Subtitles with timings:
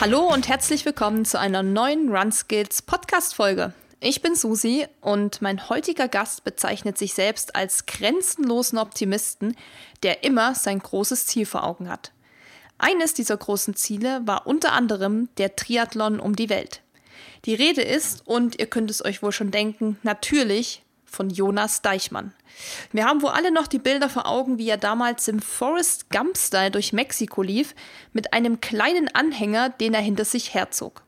[0.00, 3.74] Hallo und herzlich willkommen zu einer neuen Run Skills Podcast Folge.
[4.00, 9.54] Ich bin Susi und mein heutiger Gast bezeichnet sich selbst als grenzenlosen Optimisten,
[10.02, 12.12] der immer sein großes Ziel vor Augen hat.
[12.78, 16.80] Eines dieser großen Ziele war unter anderem der Triathlon um die Welt.
[17.44, 22.32] Die Rede ist, und ihr könnt es euch wohl schon denken, natürlich von Jonas Deichmann.
[22.92, 26.70] Wir haben wohl alle noch die Bilder vor Augen, wie er damals im Forest Gump-Style
[26.70, 27.74] durch Mexiko lief,
[28.12, 31.02] mit einem kleinen Anhänger, den er hinter sich herzog.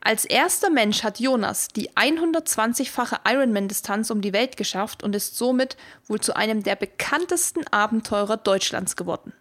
[0.00, 5.76] Als erster Mensch hat Jonas die 120-fache Ironman-Distanz um die Welt geschafft und ist somit
[6.06, 9.32] wohl zu einem der bekanntesten Abenteurer Deutschlands geworden.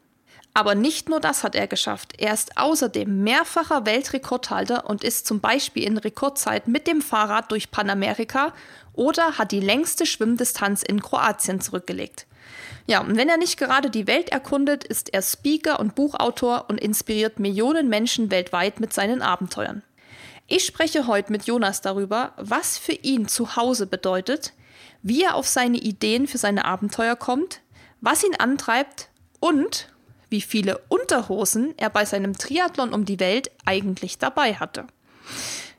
[0.57, 2.13] Aber nicht nur das hat er geschafft.
[2.17, 7.69] Er ist außerdem mehrfacher Weltrekordhalter und ist zum Beispiel in Rekordzeit mit dem Fahrrad durch
[7.69, 8.53] Panamerika
[8.93, 12.25] oder hat die längste Schwimmdistanz in Kroatien zurückgelegt.
[12.87, 16.81] Ja, und wenn er nicht gerade die Welt erkundet, ist er Speaker und Buchautor und
[16.81, 19.83] inspiriert Millionen Menschen weltweit mit seinen Abenteuern.
[20.47, 24.53] Ich spreche heute mit Jonas darüber, was für ihn zu Hause bedeutet,
[25.03, 27.61] wie er auf seine Ideen für seine Abenteuer kommt,
[28.01, 29.09] was ihn antreibt
[29.39, 29.89] und
[30.29, 34.87] wie viele Unterhosen er bei seinem Triathlon um die Welt eigentlich dabei hatte.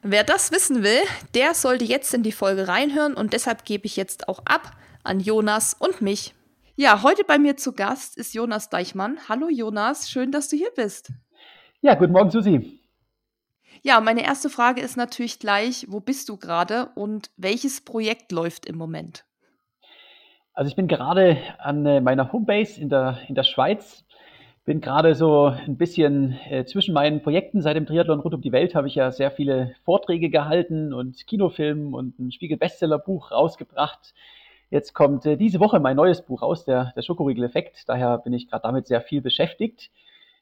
[0.03, 1.01] Wer das wissen will,
[1.35, 5.21] der sollte jetzt in die Folge reinhören und deshalb gebe ich jetzt auch ab an
[5.21, 6.35] Jonas und mich.
[6.77, 9.19] Ja, heute bei mir zu Gast ist Jonas Deichmann.
[9.29, 11.11] Hallo Jonas, schön, dass du hier bist.
[11.81, 12.79] Ja, guten Morgen, Susi.
[13.83, 18.67] Ja, meine erste Frage ist natürlich gleich, wo bist du gerade und welches Projekt läuft
[18.67, 19.25] im Moment?
[20.53, 24.05] Also ich bin gerade an äh, meiner Homebase in der, in der Schweiz.
[24.69, 27.63] Bin gerade so ein bisschen äh, zwischen meinen Projekten.
[27.63, 31.27] Seit dem Triathlon rund um die Welt habe ich ja sehr viele Vorträge gehalten und
[31.27, 34.13] Kinofilm und ein Spiegel-Bestseller-Buch rausgebracht.
[34.69, 37.89] Jetzt kommt äh, diese Woche mein neues Buch raus, der, der Schokoriegel-Effekt.
[37.89, 39.91] Daher bin ich gerade damit sehr viel beschäftigt.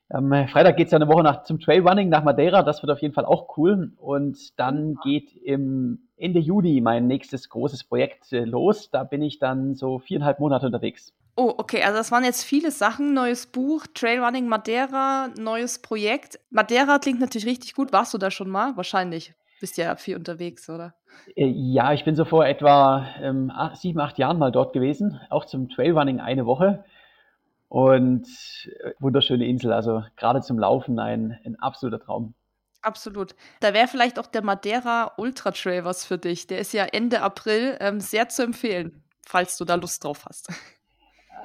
[0.08, 2.64] Am äh, Freitag geht es ja eine Woche nach, zum Trailrunning nach Madeira.
[2.64, 3.92] Das wird auf jeden Fall auch cool.
[3.96, 8.90] Und dann geht im Ende Juni mein nächstes großes Projekt äh, los.
[8.90, 11.14] Da bin ich dann so viereinhalb Monate unterwegs.
[11.36, 11.82] Oh, okay.
[11.82, 13.12] Also das waren jetzt viele Sachen.
[13.12, 16.40] Neues Buch, Trailrunning Madeira, neues Projekt.
[16.50, 17.92] Madeira klingt natürlich richtig gut.
[17.92, 18.76] Warst du da schon mal?
[18.76, 19.34] Wahrscheinlich.
[19.60, 20.94] Bist ja viel unterwegs, oder?
[21.34, 25.20] Äh, ja, ich bin so vor etwa ähm, acht, sieben, acht Jahren mal dort gewesen.
[25.28, 26.84] Auch zum Trailrunning eine Woche.
[27.68, 28.26] Und
[28.80, 32.34] äh, wunderschöne Insel, also gerade zum Laufen ein, ein absoluter Traum.
[32.80, 33.34] Absolut.
[33.60, 36.46] Da wäre vielleicht auch der Madeira Ultra Trail was für dich.
[36.46, 40.48] Der ist ja Ende April ähm, sehr zu empfehlen, falls du da Lust drauf hast.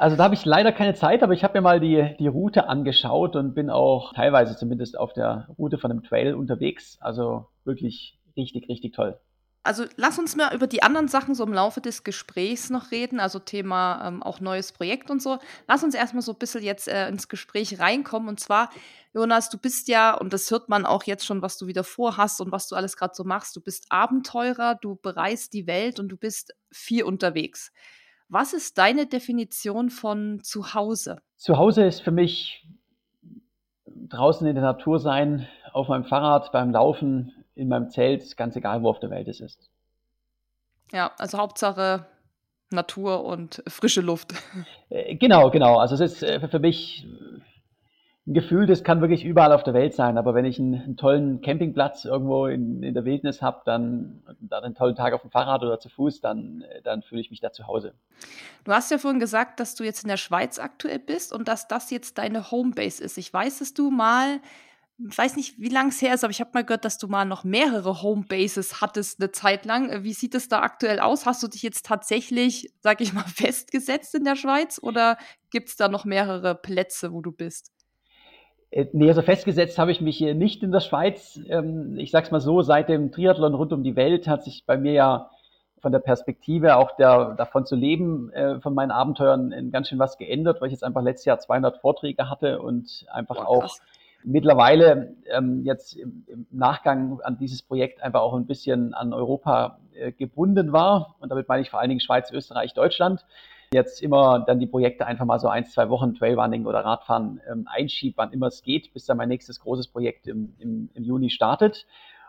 [0.01, 2.67] Also da habe ich leider keine Zeit, aber ich habe mir mal die, die Route
[2.67, 6.97] angeschaut und bin auch teilweise zumindest auf der Route von einem Trail unterwegs.
[7.01, 9.19] Also wirklich richtig, richtig toll.
[9.61, 13.19] Also lass uns mal über die anderen Sachen so im Laufe des Gesprächs noch reden,
[13.19, 15.37] also Thema ähm, auch neues Projekt und so.
[15.67, 18.27] Lass uns erstmal so ein bisschen jetzt äh, ins Gespräch reinkommen.
[18.27, 18.71] Und zwar,
[19.13, 22.41] Jonas, du bist ja, und das hört man auch jetzt schon, was du wieder vorhast
[22.41, 26.09] und was du alles gerade so machst, du bist Abenteurer, du bereist die Welt und
[26.09, 27.71] du bist viel unterwegs.
[28.31, 31.21] Was ist deine Definition von Zuhause?
[31.35, 32.65] Zuhause ist für mich
[34.07, 38.83] draußen in der Natur sein, auf meinem Fahrrad, beim Laufen, in meinem Zelt, ganz egal,
[38.83, 39.69] wo auf der Welt es ist.
[40.93, 42.05] Ja, also Hauptsache
[42.69, 44.33] Natur und frische Luft.
[44.89, 45.77] Äh, genau, genau.
[45.77, 47.07] Also es ist äh, für mich
[48.27, 50.17] ein Gefühl, das kann wirklich überall auf der Welt sein.
[50.17, 54.63] Aber wenn ich einen, einen tollen Campingplatz irgendwo in, in der Wildnis habe, dann, dann
[54.63, 57.51] einen tollen Tag auf dem Fahrrad oder zu Fuß, dann, dann fühle ich mich da
[57.51, 57.95] zu Hause.
[58.63, 61.67] Du hast ja vorhin gesagt, dass du jetzt in der Schweiz aktuell bist und dass
[61.67, 63.17] das jetzt deine Homebase ist.
[63.17, 64.39] Ich weiß, dass du mal
[65.09, 67.07] ich weiß nicht, wie lange es her ist, aber ich habe mal gehört, dass du
[67.07, 69.89] mal noch mehrere Homebases hattest eine Zeit lang.
[69.89, 71.25] Äh, wie sieht es da aktuell aus?
[71.25, 75.17] Hast du dich jetzt tatsächlich, sag ich mal, festgesetzt in der Schweiz oder
[75.49, 77.71] gibt es da noch mehrere Plätze, wo du bist?
[78.71, 81.39] Äh, nee, also festgesetzt habe ich mich nicht in der Schweiz.
[81.47, 84.77] Ähm, ich sag's mal so, seit dem Triathlon rund um die Welt hat sich bei
[84.77, 85.29] mir ja
[85.81, 90.17] von der Perspektive auch der, davon zu leben, äh, von meinen Abenteuern ganz schön was
[90.17, 93.77] geändert, weil ich jetzt einfach letztes Jahr 200 Vorträge hatte und einfach Boah, auch
[94.23, 99.79] mittlerweile ähm, jetzt im, im, Nachgang an dieses Projekt einfach auch ein bisschen an Europa
[99.93, 101.15] äh, gebunden war.
[101.19, 103.25] Und damit meine ich vor allen Dingen Schweiz, Österreich, Deutschland.
[103.73, 107.69] Jetzt immer dann die Projekte einfach mal so ein, zwei Wochen Trailrunning oder Radfahren ähm,
[107.71, 111.29] einschiebe, wann immer es geht, bis dann mein nächstes großes Projekt im, im, im Juni
[111.29, 111.87] startet.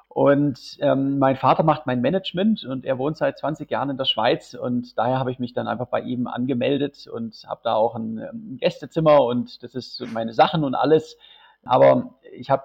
[0.08, 4.04] Und ähm, mein Vater macht mein Management und er wohnt seit 20 Jahren in der
[4.04, 7.96] Schweiz und daher habe ich mich dann einfach bei ihm angemeldet und habe da auch
[7.96, 11.16] ein, ein Gästezimmer und das ist meine Sachen und alles.
[11.64, 12.62] Aber ich habe,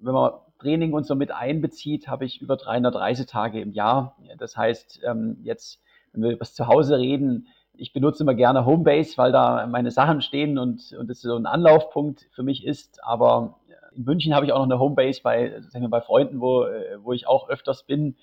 [0.00, 4.16] wenn man Training und so mit einbezieht, habe ich über 300 Reisetage im Jahr.
[4.36, 5.80] Das heißt, ähm, jetzt,
[6.12, 7.46] wenn wir über das Zuhause reden,
[7.76, 11.46] ich benutze immer gerne Homebase, weil da meine Sachen stehen und, und das so ein
[11.46, 13.02] Anlaufpunkt für mich ist.
[13.04, 13.58] Aber
[13.96, 16.66] In München habe ich auch noch eine Homebase bei, sagen wir, bei Freunden, wo,
[17.02, 18.16] wo ich auch öfters bin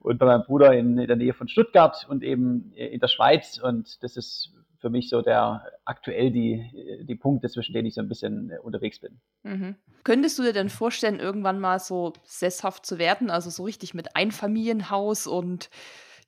[0.00, 3.58] und bei meinem Bruder in, in der Nähe von Stuttgart und eben in der Schweiz.
[3.58, 8.02] Und das ist für mich so der aktuell die, die Punkte, zwischen denen ich so
[8.02, 9.18] ein bisschen unterwegs bin.
[9.42, 9.76] Mhm.
[10.02, 14.14] Könntest du dir denn vorstellen, irgendwann mal so sesshaft zu werden, also so richtig mit
[14.14, 15.70] Einfamilienhaus und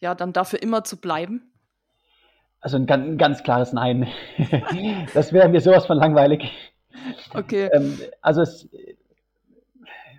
[0.01, 1.53] ja, dann dafür immer zu bleiben?
[2.67, 4.09] Also ein, ein ganz klares Nein.
[5.15, 6.51] das wäre mir sowas von langweilig.
[7.33, 7.71] Okay.
[7.73, 8.69] Ähm, also es,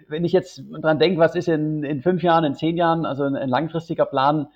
[0.07, 3.25] wenn ich jetzt dran denke, was ist in, in fünf Jahren, in zehn Jahren, also
[3.25, 4.47] ein, ein langfristiger Plan.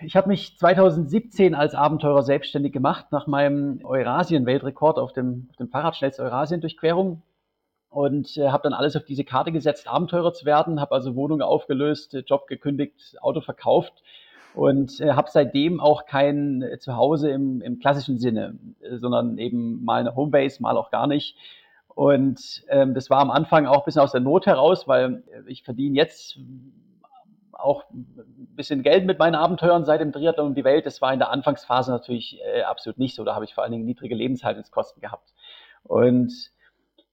[0.00, 5.68] Ich habe mich 2017 als Abenteurer selbstständig gemacht nach meinem Eurasien-Weltrekord auf dem, auf dem
[5.68, 7.22] Fahrrad schnellste Eurasien-Durchquerung
[7.88, 11.40] und äh, habe dann alles auf diese Karte gesetzt, Abenteurer zu werden, habe also Wohnung
[11.40, 14.02] aufgelöst, Job gekündigt, Auto verkauft
[14.54, 20.00] und äh, habe seitdem auch kein Zuhause im, im klassischen Sinne, äh, sondern eben mal
[20.00, 21.36] eine Homebase, mal auch gar nicht.
[21.88, 25.62] Und ähm, das war am Anfang auch ein bisschen aus der Not heraus, weil ich
[25.62, 26.38] verdiene jetzt
[27.52, 28.06] auch ein
[28.56, 30.86] bisschen Geld mit meinen Abenteuern seit dem Triathlon um die Welt.
[30.86, 33.24] Das war in der Anfangsphase natürlich äh, absolut nicht so.
[33.24, 35.32] Da habe ich vor allen Dingen niedrige Lebenshaltungskosten gehabt.
[35.84, 36.32] Und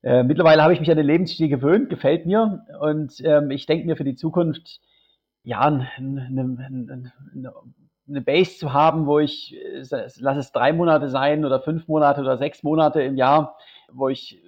[0.02, 2.66] äh, mittlerweile habe ich mich an den Lebensstil gewöhnt, gefällt mir.
[2.80, 4.80] Und ähm, ich denke mir für die Zukunft,
[5.50, 7.12] ja, eine, eine,
[8.08, 9.84] eine Base zu haben, wo ich, äh,
[10.20, 13.58] lass es drei Monate sein oder fünf Monate oder sechs Monate im Jahr,
[13.92, 14.40] wo ich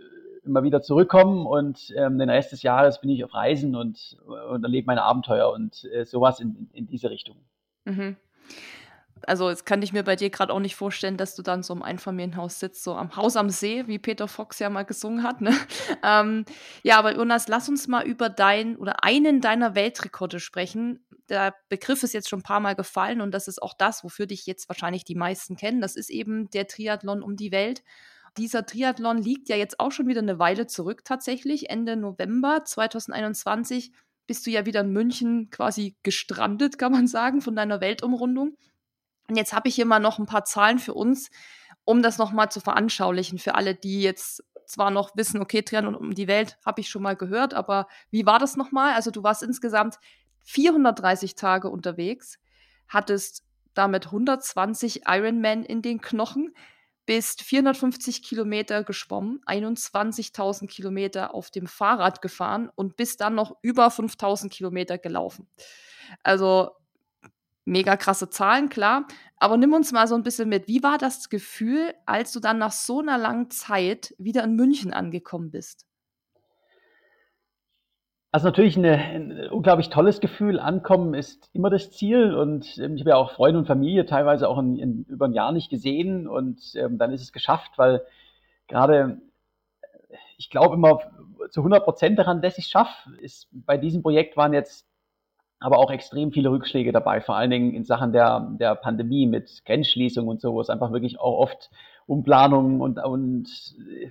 [0.44, 4.16] immer wieder zurückkommen und ähm, den Rest des Jahres bin ich auf Reisen und,
[4.52, 7.38] und erlebe meine Abenteuer und äh, sowas in, in diese Richtung.
[7.86, 8.16] Mhm.
[9.28, 11.74] Also jetzt kann ich mir bei dir gerade auch nicht vorstellen, dass du dann so
[11.74, 15.42] im Einfamilienhaus sitzt, so am Haus am See, wie Peter Fox ja mal gesungen hat.
[15.42, 15.56] Ne?
[16.04, 16.46] Ähm,
[16.84, 21.06] ja, aber Jonas, lass uns mal über dein oder einen deiner Weltrekorde sprechen.
[21.30, 24.26] Der Begriff ist jetzt schon ein paar Mal gefallen und das ist auch das, wofür
[24.26, 25.80] dich jetzt wahrscheinlich die meisten kennen.
[25.80, 27.84] Das ist eben der Triathlon um die Welt.
[28.38, 31.70] Dieser Triathlon liegt ja jetzt auch schon wieder eine Weile zurück tatsächlich.
[31.70, 33.92] Ende November 2021
[34.26, 38.56] bist du ja wieder in München quasi gestrandet, kann man sagen, von deiner Weltumrundung.
[39.32, 41.32] Und jetzt habe ich hier mal noch ein paar Zahlen für uns,
[41.86, 46.14] um das nochmal zu veranschaulichen, für alle, die jetzt zwar noch wissen, okay, Triathlon um
[46.14, 48.94] die Welt habe ich schon mal gehört, aber wie war das nochmal?
[48.94, 50.00] Also du warst insgesamt
[50.44, 52.40] 430 Tage unterwegs,
[52.90, 56.54] hattest damit 120 Ironman in den Knochen,
[57.06, 63.88] bist 450 Kilometer geschwommen, 21.000 Kilometer auf dem Fahrrad gefahren und bist dann noch über
[63.88, 65.48] 5.000 Kilometer gelaufen.
[66.22, 66.72] Also
[67.66, 69.08] mega krasse Zahlen, klar.
[69.38, 70.68] Aber nimm uns mal so ein bisschen mit.
[70.68, 74.94] Wie war das Gefühl, als du dann nach so einer langen Zeit wieder in München
[74.94, 75.86] angekommen bist?
[78.34, 80.60] Also natürlich eine, ein unglaublich tolles Gefühl.
[80.60, 84.48] Ankommen ist immer das Ziel und ähm, ich habe ja auch Freunde und Familie teilweise
[84.48, 88.06] auch in, in, über ein Jahr nicht gesehen und ähm, dann ist es geschafft, weil
[88.68, 89.22] gerade
[90.38, 91.00] ich glaube immer
[91.50, 93.12] zu 100 Prozent daran, dass ich es schaffe.
[93.52, 94.88] bei diesem Projekt waren jetzt
[95.62, 99.64] aber auch extrem viele Rückschläge dabei, vor allen Dingen in Sachen der, der Pandemie mit
[99.66, 101.70] Grenzschließung und so, wo es einfach wirklich auch oft
[102.08, 103.48] Umplanungen und, und
[103.78, 104.10] äh,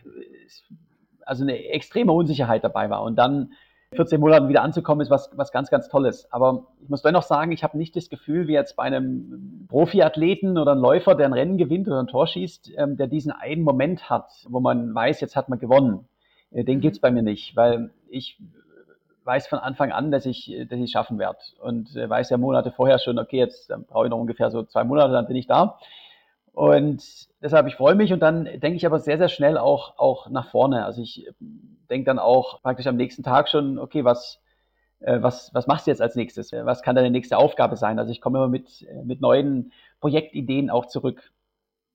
[1.27, 3.03] also eine extreme Unsicherheit dabei war.
[3.03, 3.53] Und dann
[3.97, 6.33] 14 Monaten wieder anzukommen, ist was, was ganz, ganz Tolles.
[6.33, 10.57] Aber ich muss dennoch sagen, ich habe nicht das Gefühl, wie jetzt bei einem Profiathleten
[10.57, 13.63] oder einem Läufer, der ein Rennen gewinnt oder ein Tor schießt, ähm, der diesen einen
[13.63, 16.07] Moment hat, wo man weiß, jetzt hat man gewonnen.
[16.53, 18.39] Äh, den gibt's bei mir nicht, weil ich
[19.25, 21.39] weiß von Anfang an, dass ich, dass ich schaffen werde.
[21.61, 24.85] Und äh, weiß ja Monate vorher schon, okay, jetzt brauche ich noch ungefähr so zwei
[24.85, 25.79] Monate, dann bin ich da.
[26.53, 27.03] Und
[27.43, 30.51] deshalb, ich freue mich und dann denke ich aber sehr, sehr schnell auch, auch nach
[30.51, 30.85] vorne.
[30.85, 31.27] Also ich
[31.89, 34.41] denke dann auch praktisch am nächsten Tag schon, okay, was,
[35.01, 36.53] äh, was, was machst du jetzt als nächstes?
[36.53, 37.99] Was kann deine nächste Aufgabe sein?
[37.99, 41.31] Also ich komme immer mit, mit neuen Projektideen auch zurück.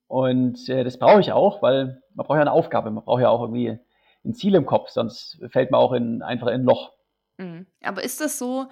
[0.07, 3.29] Und äh, das brauche ich auch, weil man braucht ja eine Aufgabe, man braucht ja
[3.29, 3.79] auch irgendwie
[4.23, 6.93] ein Ziel im Kopf, sonst fällt man auch in, einfach in ein Loch.
[7.37, 7.65] Mhm.
[7.81, 8.67] Aber ist das so,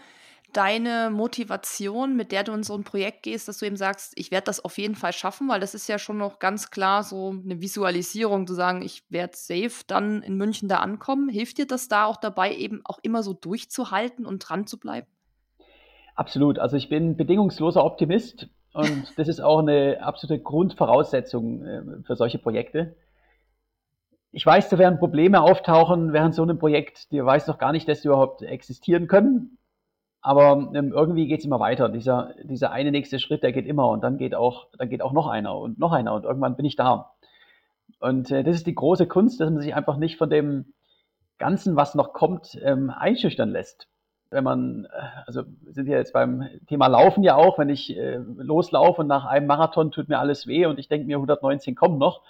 [0.53, 4.31] deine Motivation, mit der du in so ein Projekt gehst, dass du eben sagst, ich
[4.31, 7.31] werde das auf jeden Fall schaffen, weil das ist ja schon noch ganz klar so
[7.31, 11.29] eine Visualisierung, zu sagen, ich werde safe dann in München da ankommen.
[11.29, 15.07] Hilft dir das da auch dabei, eben auch immer so durchzuhalten und dran zu bleiben?
[16.15, 16.59] Absolut.
[16.59, 22.37] Also ich bin bedingungsloser Optimist und das ist auch eine absolute Grundvoraussetzung äh, für solche
[22.37, 22.95] Projekte.
[24.35, 27.11] Ich weiß, da werden Probleme auftauchen während so einem Projekt.
[27.11, 29.59] Du weißt doch gar nicht, dass die überhaupt existieren können.
[30.21, 31.87] Aber ähm, irgendwie geht's immer weiter.
[31.87, 35.11] Dieser, dieser eine nächste Schritt, der geht immer und dann geht auch, dann geht auch
[35.11, 37.11] noch einer und noch einer und irgendwann bin ich da.
[37.99, 40.73] Und äh, das ist die große Kunst, dass man sich einfach nicht von dem
[41.37, 43.87] Ganzen, was noch kommt, ähm, einschüchtern lässt.
[44.31, 44.89] Wenn man, äh,
[45.27, 49.07] also wir sind ja jetzt beim Thema Laufen ja auch, wenn ich äh, loslaufe und
[49.07, 52.23] nach einem Marathon tut mir alles weh und ich denke mir 119 kommen noch,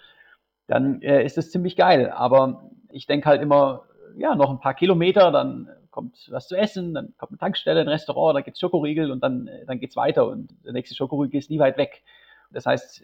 [0.67, 2.11] dann äh, ist das ziemlich geil.
[2.11, 3.83] Aber ich denke halt immer
[4.17, 7.87] ja, noch ein paar Kilometer, dann kommt was zu essen, dann kommt eine Tankstelle, ein
[7.87, 11.39] Restaurant, da gibt es Schokoriegel und dann, dann geht es weiter und der nächste Schokoriegel
[11.39, 12.03] ist nie weit weg.
[12.51, 13.03] Das heißt,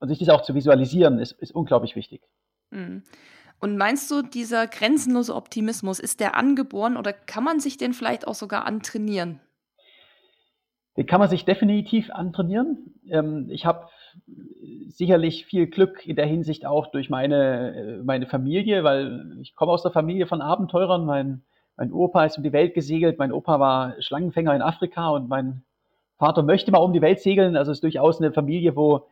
[0.00, 2.22] und sich das auch zu visualisieren, ist, ist unglaublich wichtig.
[2.70, 3.04] Mhm.
[3.60, 8.26] Und meinst du, dieser grenzenlose Optimismus, ist der angeboren oder kann man sich den vielleicht
[8.26, 9.40] auch sogar antrainieren?
[10.96, 13.00] Den kann man sich definitiv antrainieren.
[13.08, 13.88] Ähm, ich habe
[14.88, 19.72] sicherlich viel Glück in der Hinsicht auch durch meine, äh, meine Familie, weil ich komme
[19.72, 21.04] aus der Familie von Abenteurern.
[21.04, 21.42] Mein,
[21.76, 25.62] mein Opa ist um die Welt gesegelt, mein Opa war Schlangenfänger in Afrika und mein
[26.18, 27.56] Vater möchte mal um die Welt segeln.
[27.56, 29.06] Also es ist durchaus eine Familie, wo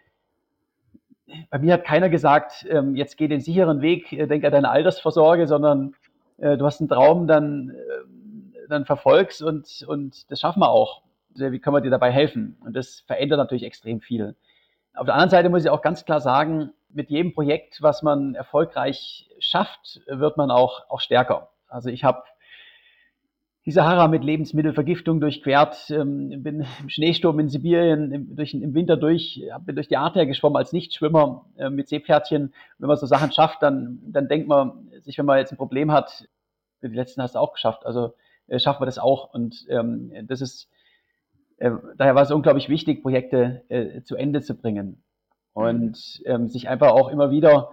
[1.51, 4.71] bei mir hat keiner gesagt, ähm, jetzt geh den sicheren Weg, äh, denk an deine
[4.71, 5.95] Altersvorsorge, sondern
[6.39, 11.03] äh, du hast einen Traum, dann, äh, dann verfolgst und, und das schaffen wir auch.
[11.35, 12.57] Wie können wir dir dabei helfen?
[12.65, 14.35] Und das verändert natürlich extrem viel.
[14.95, 18.35] Auf der anderen Seite muss ich auch ganz klar sagen, mit jedem Projekt, was man
[18.35, 21.51] erfolgreich schafft, wird man auch, auch stärker.
[21.69, 22.23] Also ich habe
[23.67, 28.97] die Sahara mit Lebensmittelvergiftung durchquert, ähm, bin im Schneesturm in Sibirien im, durch, im Winter
[28.97, 32.55] durch, bin durch die Adria geschwommen als Nichtschwimmer äh, mit Seepferdchen.
[32.79, 35.93] Wenn man so Sachen schafft, dann, dann denkt man sich, wenn man jetzt ein Problem
[35.93, 36.27] hat,
[36.83, 38.15] die letzten hast du auch geschafft, also
[38.49, 39.33] äh, schaffen wir das auch.
[39.35, 40.69] Und ähm, das ist,
[41.61, 45.03] daher war es unglaublich wichtig, Projekte äh, zu Ende zu bringen
[45.53, 47.71] und ähm, sich einfach auch immer wieder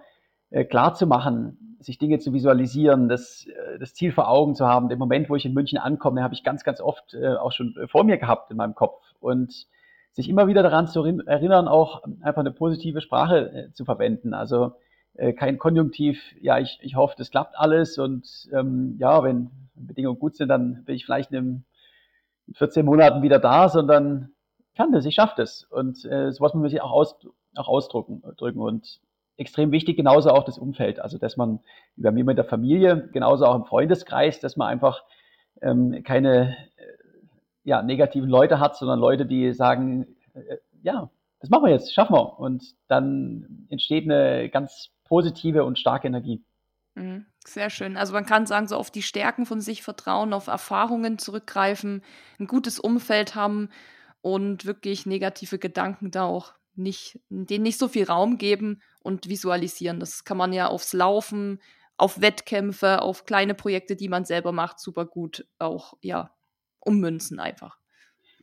[0.50, 4.65] äh, klar zu machen, sich Dinge zu visualisieren, das, äh, das Ziel vor Augen zu
[4.65, 4.89] haben.
[4.89, 7.75] Den Moment, wo ich in München ankomme, habe ich ganz, ganz oft äh, auch schon
[7.88, 9.01] vor mir gehabt in meinem Kopf.
[9.20, 9.67] Und
[10.17, 14.34] sich immer wieder daran zu erinnern, auch einfach eine positive Sprache äh, zu verwenden.
[14.34, 14.74] Also
[15.13, 20.20] äh, kein Konjunktiv, ja, ich, ich hoffe, das klappt alles und ähm, ja, wenn Bedingungen
[20.20, 21.65] gut sind, dann bin ich vielleicht in, in
[22.54, 24.32] 14 Monaten wieder da, sondern
[24.70, 25.63] ich kann das, ich schaffe das.
[25.63, 27.16] Und äh, sowas muss man sich auch, aus,
[27.56, 28.60] auch ausdrücken drücken.
[28.60, 29.00] Und
[29.38, 31.00] extrem wichtig, genauso auch das Umfeld.
[31.00, 31.60] Also, dass man,
[31.96, 35.04] wie bei mir mit der Familie, genauso auch im Freundeskreis, dass man einfach
[35.62, 36.84] ähm, keine äh,
[37.63, 42.16] ja, negativen Leute hat, sondern Leute, die sagen, äh, ja, das machen wir jetzt, schaffen
[42.16, 42.39] wir.
[42.39, 46.44] Und dann entsteht eine ganz positive und starke Energie.
[46.96, 47.98] Mhm, sehr schön.
[47.98, 52.04] Also man kann sagen, so auf die Stärken von sich vertrauen, auf Erfahrungen zurückgreifen,
[52.39, 53.70] ein gutes Umfeld haben
[54.22, 60.00] und wirklich negative Gedanken da auch nicht, denen nicht so viel Raum geben und visualisieren.
[60.00, 61.60] Das kann man ja aufs Laufen,
[61.98, 66.32] auf Wettkämpfe, auf kleine Projekte, die man selber macht, super gut auch ja
[66.80, 67.80] ummünzen einfach.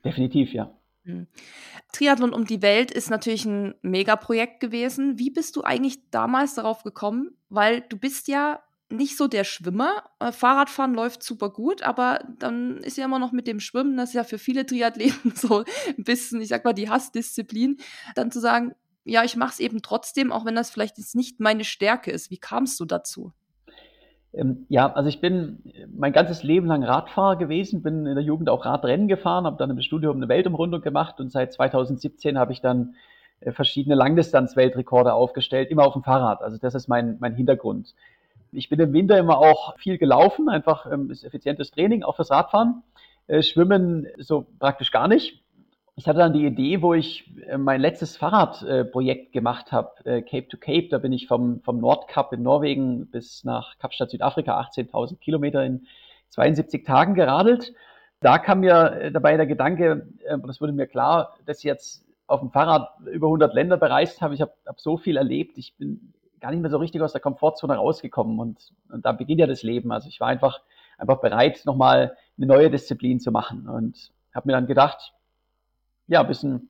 [0.04, 0.76] Definitiv, ja.
[1.04, 1.28] Mhm.
[1.92, 5.18] Triathlon um die Welt ist natürlich ein Megaprojekt gewesen.
[5.18, 7.37] Wie bist du eigentlich damals darauf gekommen?
[7.49, 8.62] Weil du bist ja
[8.96, 10.04] nicht so der Schwimmer.
[10.20, 14.10] Äh, Fahrradfahren läuft super gut, aber dann ist ja immer noch mit dem Schwimmen, das
[14.10, 17.78] ist ja für viele Triathleten so ein bisschen, ich sag mal, die Hassdisziplin,
[18.14, 18.74] dann zu sagen,
[19.04, 22.30] ja, ich mache es eben trotzdem, auch wenn das vielleicht jetzt nicht meine Stärke ist.
[22.30, 23.32] Wie kamst du dazu?
[24.32, 25.62] Ähm, ja, also ich bin
[25.94, 29.70] mein ganzes Leben lang Radfahrer gewesen, bin in der Jugend auch Radrennen gefahren, habe dann
[29.70, 32.94] im Studium eine Weltumrundung gemacht und seit 2017 habe ich dann
[33.40, 36.42] äh, verschiedene Langdistanz-Weltrekorde aufgestellt, immer auf dem Fahrrad.
[36.42, 37.94] Also das ist mein, mein Hintergrund.
[38.54, 42.30] Ich bin im Winter immer auch viel gelaufen, einfach ähm, ist effizientes Training, auch fürs
[42.30, 42.82] Radfahren.
[43.26, 45.42] Äh, Schwimmen so praktisch gar nicht.
[45.96, 50.23] Ich hatte dann die Idee, wo ich äh, mein letztes Fahrradprojekt äh, gemacht habe, äh,
[50.23, 50.88] Cape to Cape.
[50.90, 55.87] Da bin ich vom, vom Nordkap in Norwegen bis nach Kapstadt, Südafrika, 18.000 Kilometer in
[56.30, 57.73] 72 Tagen geradelt.
[58.20, 60.08] Da kam mir äh, dabei der Gedanke,
[60.46, 64.34] das wurde mir klar, dass ich jetzt auf dem Fahrrad über 100 Länder bereist habe.
[64.34, 65.58] Ich habe hab so viel erlebt.
[65.58, 68.58] Ich bin gar nicht mehr so richtig aus der Komfortzone rausgekommen und,
[68.90, 69.90] und da beginnt ja das Leben.
[69.92, 70.60] Also ich war einfach,
[70.98, 75.14] einfach bereit, nochmal eine neue Disziplin zu machen und habe mir dann gedacht,
[76.06, 76.68] ja, bist ein,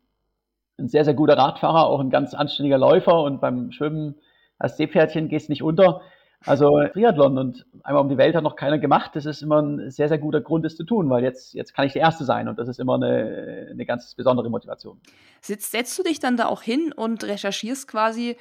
[0.78, 4.14] ein sehr, sehr guter Radfahrer, auch ein ganz anständiger Läufer und beim Schwimmen
[4.60, 6.02] als Seepferdchen gehst nicht unter.
[6.46, 9.10] Also Triathlon und einmal um die Welt hat noch keiner gemacht.
[9.14, 11.84] Das ist immer ein sehr, sehr guter Grund, das zu tun, weil jetzt, jetzt kann
[11.84, 15.00] ich der Erste sein und das ist immer eine, eine ganz besondere Motivation.
[15.40, 18.36] Sitzt, setzt du dich dann da auch hin und recherchierst quasi,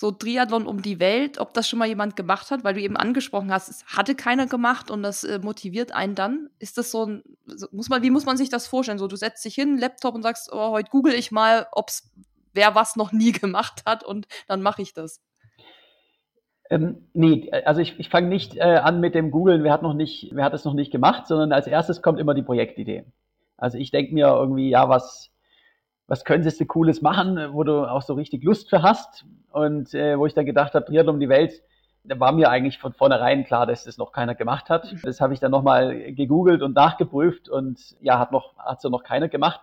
[0.00, 2.96] so Triathlon um die Welt, ob das schon mal jemand gemacht hat, weil du eben
[2.96, 6.50] angesprochen hast, es hatte keiner gemacht und das äh, motiviert einen dann.
[6.60, 7.24] Ist das so ein,
[7.72, 8.98] muss man, wie muss man sich das vorstellen?
[8.98, 12.12] So, du setzt dich hin, Laptop und sagst, oh, heute google ich mal, ob's
[12.54, 15.20] wer was noch nie gemacht hat und dann mache ich das.
[16.70, 19.94] Ähm, nee, also ich, ich fange nicht äh, an mit dem Googlen, wer hat noch
[19.94, 23.04] nicht, wer hat es noch nicht gemacht, sondern als erstes kommt immer die Projektidee.
[23.56, 25.32] Also ich denke mir irgendwie, ja, was,
[26.08, 29.24] was könntest du Cooles machen, wo du auch so richtig Lust für hast.
[29.52, 31.62] Und äh, wo ich dann gedacht habe, Triathlon um die Welt,
[32.02, 34.94] da war mir eigentlich von vornherein klar, dass das noch keiner gemacht hat.
[35.02, 39.04] Das habe ich dann nochmal gegoogelt und nachgeprüft und ja, hat noch, hat so noch
[39.04, 39.60] keiner gemacht.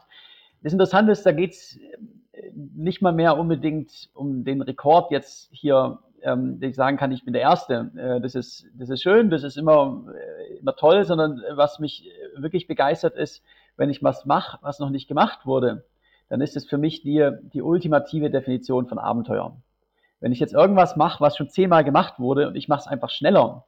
[0.61, 5.99] Das Interessante ist, da geht's äh, nicht mal mehr unbedingt um den Rekord jetzt hier
[6.21, 7.91] ähm, dass ich sagen kann, ich bin der Erste.
[7.95, 12.09] Äh, das, ist, das ist schön, das ist immer, äh, immer toll, sondern was mich
[12.35, 13.43] wirklich begeistert ist,
[13.77, 15.85] wenn ich was mache, was noch nicht gemacht wurde,
[16.29, 19.55] dann ist es für mich die, die ultimative Definition von Abenteuer.
[20.19, 23.09] Wenn ich jetzt irgendwas mache, was schon zehnmal gemacht wurde und ich mache es einfach
[23.09, 23.65] schneller,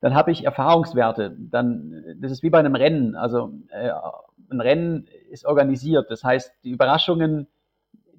[0.00, 1.36] dann habe ich Erfahrungswerte.
[1.38, 3.16] Dann, das ist wie bei einem Rennen.
[3.16, 3.90] Also äh,
[4.50, 6.10] ein Rennen ist organisiert.
[6.10, 7.48] Das heißt, die Überraschungen,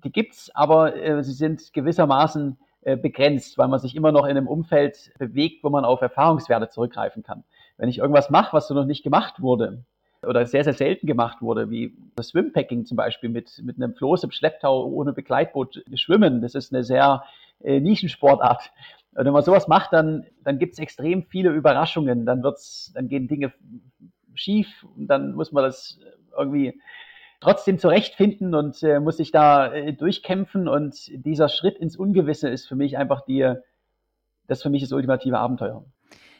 [0.03, 4.31] die gibt's, aber äh, sie sind gewissermaßen äh, begrenzt, weil man sich immer noch in
[4.31, 7.45] einem Umfeld bewegt, wo man auf Erfahrungswerte zurückgreifen kann.
[7.77, 9.86] Wenn ich irgendwas mache, was so noch nicht gemacht wurde
[10.25, 14.23] oder sehr, sehr selten gemacht wurde, wie das Swimpacking zum Beispiel mit, mit einem Floß
[14.23, 17.23] im Schlepptau ohne Begleitboot schwimmen, das ist eine sehr
[17.63, 18.71] äh, Nischensportart.
[19.15, 22.25] Und wenn man sowas macht, dann, dann gibt es extrem viele Überraschungen.
[22.25, 23.51] Dann wird's, dann gehen Dinge
[24.33, 25.99] schief und dann muss man das
[26.38, 26.79] irgendwie
[27.39, 30.67] trotzdem zurechtfinden und äh, muss sich da äh, durchkämpfen.
[30.67, 30.95] Und
[31.25, 33.53] dieser Schritt ins Ungewisse ist für mich einfach die,
[34.47, 35.83] das für mich das ultimative Abenteuer.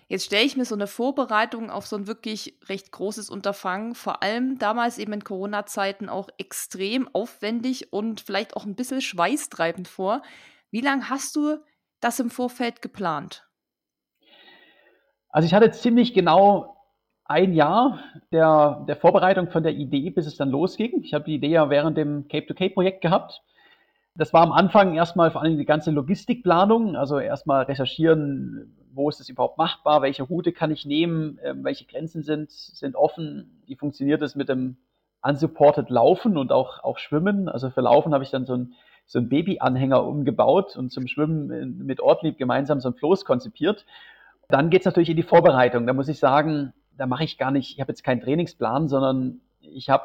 [0.10, 4.24] Jetzt stelle ich mir so eine Vorbereitung auf so ein wirklich recht großes Unterfangen, vor
[4.24, 10.24] allem damals eben in Corona-Zeiten auch extrem aufwendig und vielleicht auch ein bisschen schweißtreibend vor.
[10.72, 11.58] Wie lange hast du
[12.00, 13.48] das im Vorfeld geplant?
[15.30, 16.76] Also ich hatte ziemlich genau
[17.26, 21.04] ein Jahr der, der Vorbereitung von der Idee, bis es dann losging.
[21.04, 23.44] Ich habe die Idee ja während dem Cape-to-Cape-Projekt gehabt.
[24.16, 29.20] Das war am Anfang erstmal vor allem die ganze Logistikplanung, also erstmal recherchieren, wo ist
[29.20, 33.76] es überhaupt machbar, welche Route kann ich nehmen, äh, welche Grenzen sind, sind offen, wie
[33.76, 34.78] funktioniert es mit dem
[35.22, 37.50] unsupported Laufen und auch, auch Schwimmen.
[37.50, 38.74] Also für Laufen habe ich dann so ein
[39.10, 43.88] so ein Babyanhänger umgebaut und zum Schwimmen mit Ortlieb gemeinsam so ein Floß konzipiert.
[44.50, 45.88] Dann geht es natürlich in die Vorbereitung.
[45.88, 49.42] Da muss ich sagen, da mache ich gar nicht, ich habe jetzt keinen Trainingsplan, sondern
[49.62, 50.04] ich habe,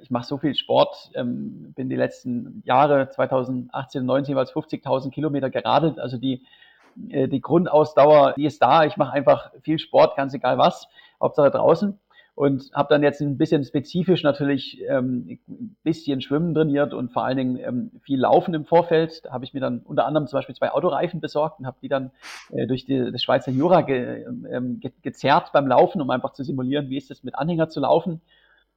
[0.00, 5.10] ich mache so viel Sport, ähm, bin die letzten Jahre 2018 und 19 jeweils 50.000
[5.10, 5.98] Kilometer geradelt.
[5.98, 6.44] Also die,
[7.08, 8.84] äh, die Grundausdauer, die ist da.
[8.84, 10.88] Ich mache einfach viel Sport, ganz egal was,
[11.20, 11.98] Hauptsache draußen
[12.36, 17.24] und habe dann jetzt ein bisschen spezifisch natürlich ähm, ein bisschen Schwimmen trainiert und vor
[17.24, 19.24] allen Dingen ähm, viel Laufen im Vorfeld.
[19.24, 21.88] Da habe ich mir dann unter anderem zum Beispiel zwei Autoreifen besorgt und habe die
[21.88, 22.10] dann
[22.50, 26.44] äh, durch die, das Schweizer Jura ge, ähm, ge, gezerrt beim Laufen, um einfach zu
[26.44, 28.20] simulieren, wie ist es mit Anhänger zu laufen.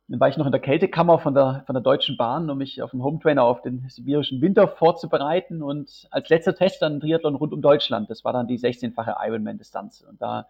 [0.09, 2.81] Dann war ich noch in der Kältekammer von der, von der Deutschen Bahn, um mich
[2.81, 7.53] auf dem Hometrainer auf den sibirischen Winter vorzubereiten und als letzter Test dann Triathlon rund
[7.53, 8.09] um Deutschland.
[8.09, 10.47] Das war dann die 16-fache Ironman-Distanz und da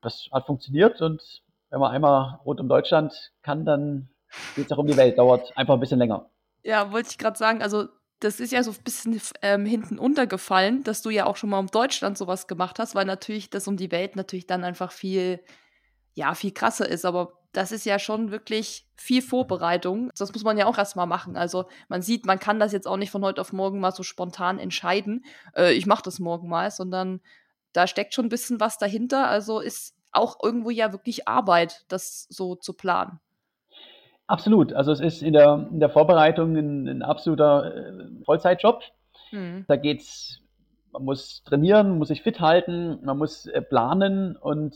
[0.00, 4.08] das hat funktioniert und wenn man einmal rund um Deutschland kann, dann
[4.54, 5.18] geht es auch um die Welt.
[5.18, 6.26] Dauert einfach ein bisschen länger.
[6.62, 7.88] Ja, wollte ich gerade sagen, also
[8.20, 11.58] das ist ja so ein bisschen ähm, hinten untergefallen, dass du ja auch schon mal
[11.58, 15.40] um Deutschland sowas gemacht hast, weil natürlich das um die Welt natürlich dann einfach viel,
[16.14, 17.04] ja, viel krasser ist.
[17.04, 20.10] Aber das ist ja schon wirklich viel Vorbereitung.
[20.18, 21.36] Das muss man ja auch erstmal machen.
[21.36, 24.02] Also man sieht, man kann das jetzt auch nicht von heute auf morgen mal so
[24.02, 25.24] spontan entscheiden.
[25.56, 27.20] Äh, ich mache das morgen mal, sondern
[27.72, 29.28] da steckt schon ein bisschen was dahinter.
[29.28, 33.20] Also ist auch irgendwo ja wirklich Arbeit, das so zu planen.
[34.26, 34.72] Absolut.
[34.72, 38.82] Also es ist in der, in der Vorbereitung ein, ein absoluter äh, Vollzeitjob.
[39.30, 39.64] Mhm.
[39.68, 40.40] Da geht's,
[40.92, 44.74] man muss trainieren, muss sich fit halten, man muss äh, planen und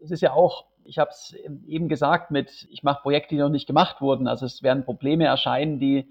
[0.00, 3.50] es ist ja auch, ich habe es eben gesagt, mit ich mache Projekte, die noch
[3.50, 4.26] nicht gemacht wurden.
[4.26, 6.08] Also es werden Probleme erscheinen, die,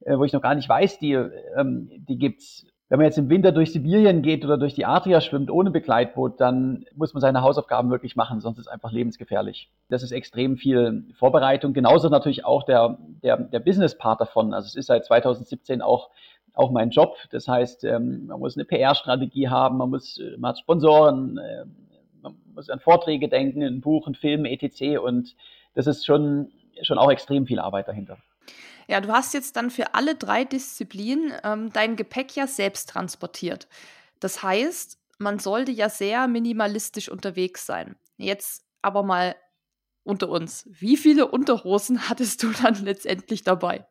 [0.00, 3.30] äh, wo ich noch gar nicht weiß, die, ähm, die gibt's wenn man jetzt im
[3.30, 7.40] Winter durch Sibirien geht oder durch die Adria schwimmt ohne Begleitboot, dann muss man seine
[7.40, 9.70] Hausaufgaben wirklich machen, sonst ist es einfach lebensgefährlich.
[9.88, 11.72] Das ist extrem viel Vorbereitung.
[11.72, 14.52] Genauso natürlich auch der, der, der Business-Part davon.
[14.52, 16.10] Also es ist seit 2017 auch
[16.52, 17.16] auch mein Job.
[17.30, 21.64] Das heißt, ähm, man muss eine PR-Strategie haben, man muss, man hat Sponsoren, äh,
[22.54, 24.98] muss an Vorträge denken, ein Buch, ein Film, etc.
[24.98, 25.34] Und
[25.74, 28.18] das ist schon, schon auch extrem viel Arbeit dahinter.
[28.88, 33.68] Ja, du hast jetzt dann für alle drei Disziplinen ähm, dein Gepäck ja selbst transportiert.
[34.20, 37.96] Das heißt, man sollte ja sehr minimalistisch unterwegs sein.
[38.16, 39.36] Jetzt aber mal
[40.04, 40.68] unter uns.
[40.70, 43.86] Wie viele Unterhosen hattest du dann letztendlich dabei?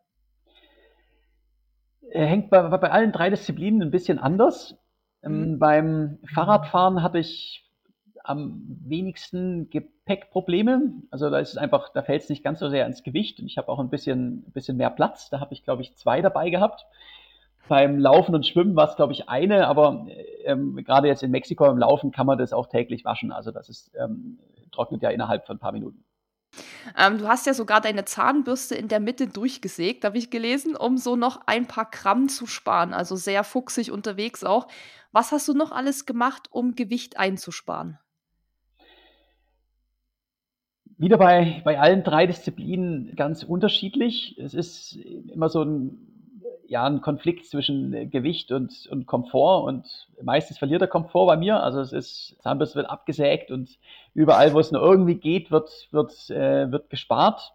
[2.11, 4.75] Hängt bei, bei allen drei Disziplinen ein bisschen anders.
[5.23, 5.59] Ähm, mhm.
[5.59, 7.70] beim Fahrradfahren hatte ich
[8.23, 10.93] am wenigsten Gepäckprobleme.
[11.11, 13.45] Also da ist es einfach, da fällt es nicht ganz so sehr ins Gewicht und
[13.45, 15.29] ich habe auch ein bisschen, bisschen mehr Platz.
[15.29, 16.85] Da habe ich, glaube ich, zwei dabei gehabt.
[17.67, 20.07] Beim Laufen und Schwimmen war es, glaube ich, eine, aber
[20.43, 23.31] ähm, gerade jetzt in Mexiko im Laufen kann man das auch täglich waschen.
[23.31, 24.39] Also das ist, ähm,
[24.71, 26.03] trocknet ja innerhalb von ein paar Minuten.
[26.97, 30.97] Ähm, du hast ja sogar deine Zahnbürste in der Mitte durchgesägt, habe ich gelesen, um
[30.97, 32.93] so noch ein paar Gramm zu sparen.
[32.93, 34.67] Also sehr fuchsig unterwegs auch.
[35.11, 37.99] Was hast du noch alles gemacht, um Gewicht einzusparen?
[41.01, 44.37] Wieder bei, bei allen drei Disziplinen ganz unterschiedlich.
[44.37, 44.95] Es ist
[45.33, 45.97] immer so ein,
[46.67, 51.63] ja ein Konflikt zwischen Gewicht und, und Komfort und meistens verliert der Komfort bei mir.
[51.63, 53.79] Also es ist, Zahnbürste wird abgesägt und
[54.13, 57.51] überall, wo es nur irgendwie geht, wird, wird, äh, wird gespart.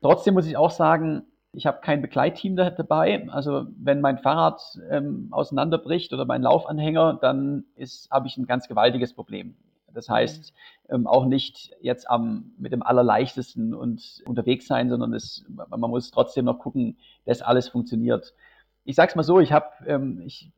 [0.00, 3.28] Trotzdem muss ich auch sagen, ich habe kein Begleitteam da, dabei.
[3.28, 7.64] Also wenn mein Fahrrad ähm, auseinanderbricht oder mein Laufanhänger, dann
[8.12, 9.56] habe ich ein ganz gewaltiges Problem.
[9.94, 10.52] Das heißt,
[10.90, 16.10] ähm, auch nicht jetzt am, mit dem Allerleichtesten und unterwegs sein, sondern es, man muss
[16.10, 18.34] trotzdem noch gucken, dass alles funktioniert.
[18.84, 20.50] Ich sage es mal so, ich habe, ähm, ich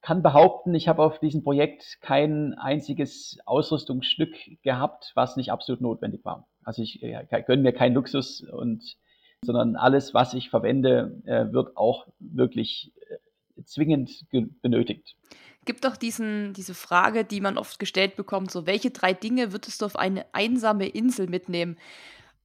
[0.00, 6.24] kann behaupten, ich habe auf diesem Projekt kein einziges Ausrüstungsstück gehabt, was nicht absolut notwendig
[6.24, 6.48] war.
[6.64, 8.96] Also ich äh, gönne mir keinen Luxus und
[9.44, 13.16] sondern alles, was ich verwende, äh, wird auch wirklich äh,
[13.64, 14.24] zwingend
[14.62, 15.16] benötigt.
[15.64, 19.80] Gibt doch diesen, diese Frage, die man oft gestellt bekommt: so, welche drei Dinge würdest
[19.80, 21.78] du auf eine einsame Insel mitnehmen?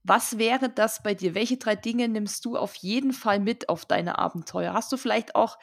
[0.04, 1.36] Was wäre das bei dir?
[1.36, 4.74] Welche drei Dinge nimmst du auf jeden Fall mit auf deine Abenteuer?
[4.74, 5.58] Hast du vielleicht auch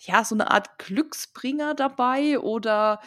[0.00, 3.00] ja, so eine Art Glücksbringer dabei oder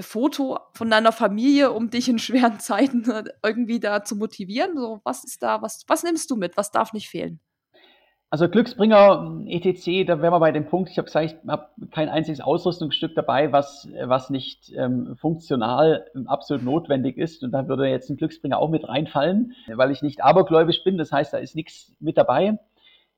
[0.00, 4.76] Foto von deiner Familie, um dich in schweren Zeiten äh, irgendwie da zu motivieren?
[4.76, 6.56] So, was ist da, was, was nimmst du mit?
[6.56, 7.40] Was darf nicht fehlen?
[8.34, 12.08] Also Glücksbringer, etc., da wären wir bei dem Punkt, ich habe gesagt, ich habe kein
[12.08, 17.44] einziges Ausrüstungsstück dabei, was, was nicht ähm, funktional absolut notwendig ist.
[17.44, 20.98] Und da würde jetzt ein Glücksbringer auch mit reinfallen, weil ich nicht abergläubisch bin.
[20.98, 22.58] Das heißt, da ist nichts mit dabei.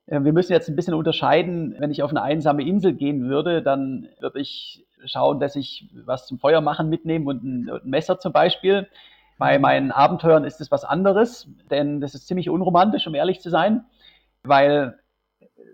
[0.04, 1.76] Äh, wir müssen jetzt ein bisschen unterscheiden.
[1.78, 6.26] Wenn ich auf eine einsame Insel gehen würde, dann würde ich schauen, dass ich was
[6.26, 8.86] zum Feuer machen mitnehme und ein, ein Messer zum Beispiel.
[9.38, 13.48] Bei meinen Abenteuern ist es was anderes, denn das ist ziemlich unromantisch, um ehrlich zu
[13.48, 13.86] sein,
[14.42, 14.98] weil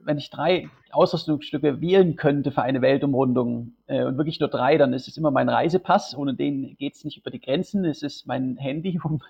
[0.05, 4.93] wenn ich drei Ausrüstungsstücke wählen könnte für eine Weltumrundung äh, und wirklich nur drei, dann
[4.93, 6.15] ist es immer mein Reisepass.
[6.17, 7.85] Ohne den geht es nicht über die Grenzen.
[7.85, 9.21] Es ist mein Handy, um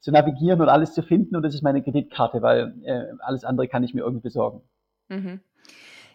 [0.00, 1.36] zu navigieren und alles zu finden.
[1.36, 4.62] Und es ist meine Kreditkarte, weil äh, alles andere kann ich mir irgendwie besorgen.
[5.08, 5.40] Mhm.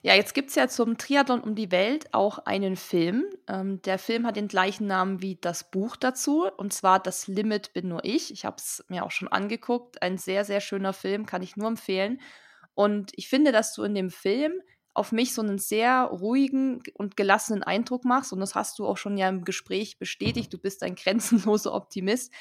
[0.01, 3.25] Ja, jetzt gibt es ja zum Triathlon um die Welt auch einen Film.
[3.47, 7.73] Ähm, der Film hat den gleichen Namen wie das Buch dazu, und zwar Das Limit
[7.73, 8.31] bin nur ich.
[8.31, 10.01] Ich habe es mir auch schon angeguckt.
[10.01, 12.21] Ein sehr, sehr schöner Film, kann ich nur empfehlen.
[12.73, 14.53] Und ich finde, dass du in dem Film
[14.93, 18.33] auf mich so einen sehr ruhigen und gelassenen Eindruck machst.
[18.33, 20.53] Und das hast du auch schon ja im Gespräch bestätigt.
[20.53, 22.33] Du bist ein grenzenloser Optimist.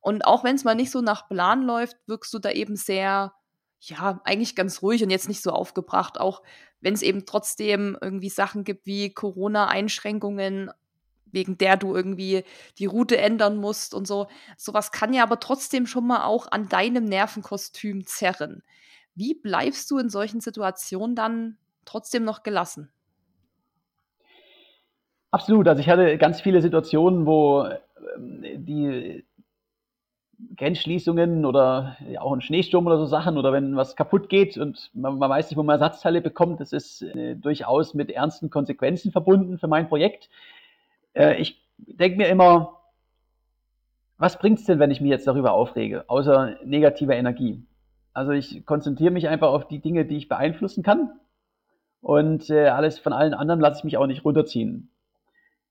[0.00, 3.32] Und auch wenn es mal nicht so nach Plan läuft, wirkst du da eben sehr
[3.80, 6.42] ja, eigentlich ganz ruhig und jetzt nicht so aufgebracht, auch
[6.80, 10.70] wenn es eben trotzdem irgendwie Sachen gibt wie Corona-Einschränkungen,
[11.26, 12.44] wegen der du irgendwie
[12.78, 14.28] die Route ändern musst und so.
[14.56, 18.62] Sowas kann ja aber trotzdem schon mal auch an deinem Nervenkostüm zerren.
[19.14, 22.90] Wie bleibst du in solchen Situationen dann trotzdem noch gelassen?
[25.30, 25.66] Absolut.
[25.66, 27.64] Also ich hatte ganz viele Situationen, wo
[28.16, 29.24] ähm, die
[30.56, 35.18] Grenzschließungen oder auch ein Schneesturm oder so Sachen oder wenn was kaputt geht und man,
[35.18, 39.58] man weiß nicht, wo man Ersatzteile bekommt, das ist äh, durchaus mit ernsten Konsequenzen verbunden
[39.58, 40.28] für mein Projekt.
[41.14, 42.80] Äh, ich denke mir immer,
[44.18, 47.64] was bringt es denn, wenn ich mich jetzt darüber aufrege, außer negativer Energie?
[48.14, 51.10] Also ich konzentriere mich einfach auf die Dinge, die ich beeinflussen kann
[52.00, 54.90] und äh, alles von allen anderen lasse ich mich auch nicht runterziehen.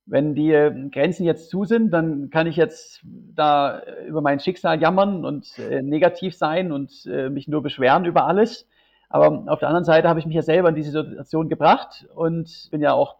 [0.05, 4.81] Wenn die äh, Grenzen jetzt zu sind, dann kann ich jetzt da über mein Schicksal
[4.81, 8.67] jammern und äh, negativ sein und äh, mich nur beschweren über alles.
[9.09, 12.67] Aber auf der anderen Seite habe ich mich ja selber in diese Situation gebracht und
[12.71, 13.17] bin ja auch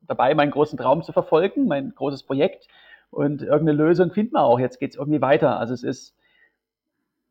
[0.00, 2.66] dabei, meinen großen Traum zu verfolgen, mein großes Projekt.
[3.10, 4.58] Und irgendeine Lösung finden wir auch.
[4.58, 5.58] Jetzt geht es irgendwie weiter.
[5.60, 6.16] Also es ist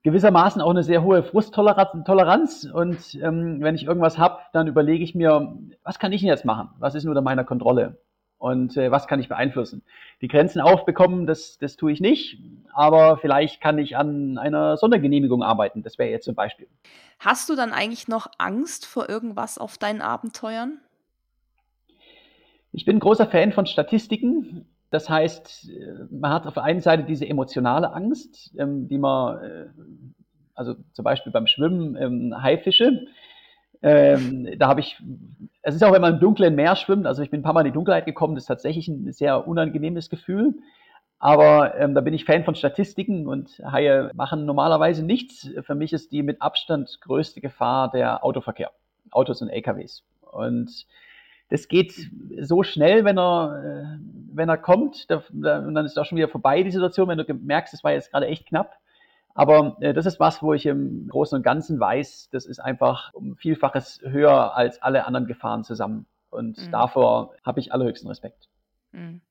[0.03, 2.69] gewissermaßen auch eine sehr hohe Frusttoleranz.
[2.73, 6.45] Und ähm, wenn ich irgendwas habe, dann überlege ich mir, was kann ich denn jetzt
[6.45, 6.69] machen?
[6.79, 7.97] Was ist nur unter meiner Kontrolle?
[8.43, 9.83] und äh, was kann ich beeinflussen.
[10.19, 12.39] Die Grenzen aufbekommen, das, das tue ich nicht,
[12.73, 15.81] aber vielleicht kann ich an einer Sondergenehmigung arbeiten.
[15.81, 16.67] Das wäre jetzt zum Beispiel.
[17.19, 20.81] Hast du dann eigentlich noch Angst vor irgendwas auf deinen Abenteuern?
[22.73, 24.65] Ich bin ein großer Fan von Statistiken.
[24.93, 25.71] Das heißt,
[26.11, 29.65] man hat auf der einen Seite diese emotionale Angst, ähm, die man, äh,
[30.53, 33.07] also zum Beispiel beim Schwimmen, ähm, Haifische,
[33.81, 35.01] ähm, da habe ich,
[35.63, 37.61] es ist auch, wenn man im dunklen Meer schwimmt, also ich bin ein paar Mal
[37.61, 40.59] in die Dunkelheit gekommen, das ist tatsächlich ein sehr unangenehmes Gefühl.
[41.17, 45.49] Aber ähm, da bin ich Fan von Statistiken und Haie machen normalerweise nichts.
[45.61, 48.69] Für mich ist die mit Abstand größte Gefahr der Autoverkehr,
[49.09, 50.03] Autos und LKWs.
[50.21, 50.85] Und
[51.53, 52.09] das geht
[52.41, 53.99] so schnell, wenn er, äh,
[54.33, 57.19] wenn er kommt, da, da, und dann ist auch schon wieder vorbei die Situation, wenn
[57.19, 58.79] du merkst, es war jetzt gerade echt knapp.
[59.35, 63.13] Aber äh, das ist was, wo ich im Großen und Ganzen weiß, das ist einfach
[63.13, 66.07] um Vielfaches höher als alle anderen Gefahren zusammen.
[66.31, 66.71] Und mhm.
[66.71, 68.49] davor habe ich allerhöchsten Respekt.
[68.91, 69.21] Mhm.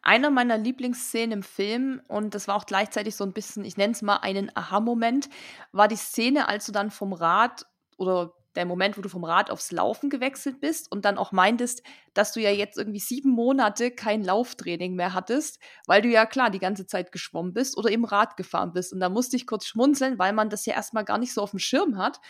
[0.00, 3.92] Einer meiner Lieblingsszenen im Film, und das war auch gleichzeitig so ein bisschen, ich nenne
[3.92, 5.28] es mal einen Aha-Moment,
[5.72, 7.66] war die Szene, als du dann vom Rad
[7.98, 11.82] oder der Moment, wo du vom Rad aufs Laufen gewechselt bist und dann auch meintest,
[12.14, 16.50] dass du ja jetzt irgendwie sieben Monate kein Lauftraining mehr hattest, weil du ja klar
[16.50, 18.92] die ganze Zeit geschwommen bist oder eben Rad gefahren bist.
[18.92, 21.50] Und da musste ich kurz schmunzeln, weil man das ja erstmal gar nicht so auf
[21.50, 22.20] dem Schirm hat.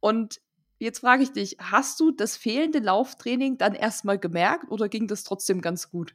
[0.00, 0.40] Und
[0.78, 5.24] jetzt frage ich dich, hast du das fehlende Lauftraining dann erstmal gemerkt oder ging das
[5.24, 6.14] trotzdem ganz gut?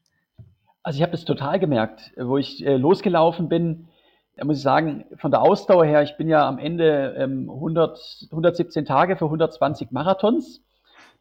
[0.84, 3.88] Also ich habe das total gemerkt, wo ich äh, losgelaufen bin
[4.36, 8.28] da muss ich sagen, von der Ausdauer her, ich bin ja am Ende ähm, 100,
[8.32, 10.62] 117 Tage für 120 Marathons.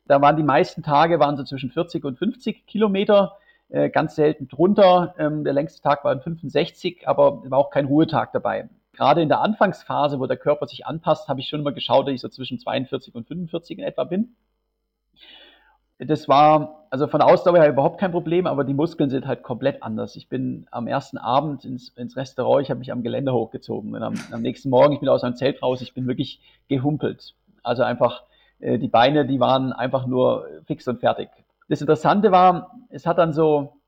[0.06, 3.36] Da waren die meisten Tage waren so zwischen 40 und 50 Kilometer,
[3.68, 5.14] äh, ganz selten drunter.
[5.18, 8.68] Ähm, der längste Tag war 65, aber war auch kein Ruhetag dabei.
[8.92, 12.14] Gerade in der Anfangsphase, wo der Körper sich anpasst, habe ich schon immer geschaut, dass
[12.14, 14.36] ich so zwischen 42 und 45 in etwa bin
[15.98, 19.42] das war also von der Ausdauer her überhaupt kein Problem, aber die Muskeln sind halt
[19.42, 20.14] komplett anders.
[20.14, 24.02] Ich bin am ersten Abend ins, ins Restaurant, ich habe mich am Geländer hochgezogen und
[24.02, 27.34] am, am, nächsten Morgen, ich bin aus meinem Zelt raus, ich bin wirklich gehumpelt.
[27.64, 28.22] Also einfach
[28.60, 31.30] äh, die Beine, die waren einfach nur fix und fertig.
[31.68, 33.80] Das Interessante war, es hat dann so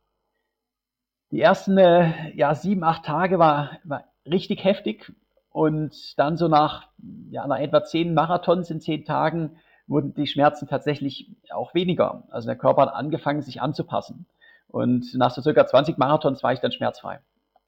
[1.31, 5.13] die ersten äh, ja, sieben, acht Tage war, war richtig heftig
[5.51, 6.89] und dann so nach,
[7.31, 12.25] ja, nach etwa zehn Marathons in zehn Tagen wurden die Schmerzen tatsächlich auch weniger.
[12.31, 14.27] Also der Körper hat angefangen, sich anzupassen.
[14.69, 17.21] Und nach so circa 20 Marathons war ich dann schmerzfrei.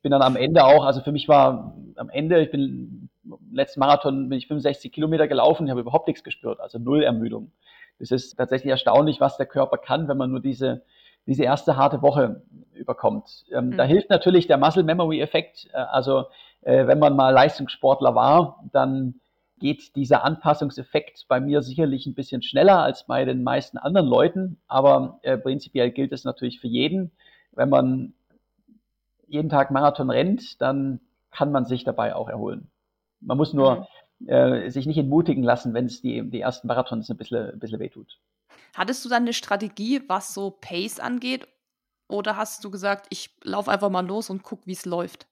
[0.02, 3.08] Bin dann am Ende auch, also für mich war am Ende, ich bin
[3.52, 7.52] letzten Marathon bin ich 65 Kilometer gelaufen, ich habe überhaupt nichts gespürt, also null Ermüdung.
[7.98, 10.82] Das ist tatsächlich erstaunlich, was der Körper kann, wenn man nur diese,
[11.26, 12.42] diese erste harte Woche
[12.74, 13.44] überkommt.
[13.52, 13.76] Ähm, mhm.
[13.76, 15.68] Da hilft natürlich der Muscle Memory Effekt.
[15.72, 16.26] Äh, also
[16.62, 19.20] äh, wenn man mal Leistungssportler war, dann
[19.58, 24.60] geht dieser Anpassungseffekt bei mir sicherlich ein bisschen schneller als bei den meisten anderen Leuten,
[24.66, 27.12] aber äh, prinzipiell gilt es natürlich für jeden.
[27.52, 28.14] Wenn man
[29.26, 32.70] jeden Tag Marathon rennt, dann kann man sich dabei auch erholen.
[33.20, 33.86] Man muss nur
[34.20, 34.28] mhm.
[34.28, 37.80] äh, sich nicht entmutigen lassen, wenn es die, die ersten Marathons ein bisschen, ein bisschen
[37.80, 38.18] wehtut.
[38.74, 41.46] Hattest du dann eine Strategie, was so Pace angeht?
[42.08, 45.26] Oder hast du gesagt, ich laufe einfach mal los und gucke, wie es läuft?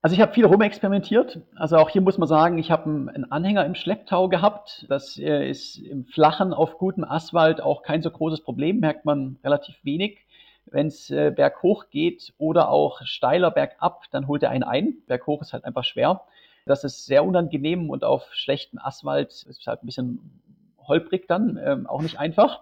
[0.00, 1.40] Also ich habe viel rumexperimentiert.
[1.56, 4.86] Also auch hier muss man sagen, ich habe einen Anhänger im Schlepptau gehabt.
[4.88, 9.76] Das ist im Flachen auf gutem Asphalt auch kein so großes Problem, merkt man relativ
[9.82, 10.18] wenig.
[10.66, 14.98] Wenn es äh, berghoch geht oder auch steiler bergab, dann holt er einen ein.
[15.06, 16.22] Berghoch ist halt einfach schwer.
[16.64, 20.40] Das ist sehr unangenehm und auf schlechtem Asphalt ist es halt ein bisschen
[20.86, 22.60] holprig dann, ähm, auch nicht einfach.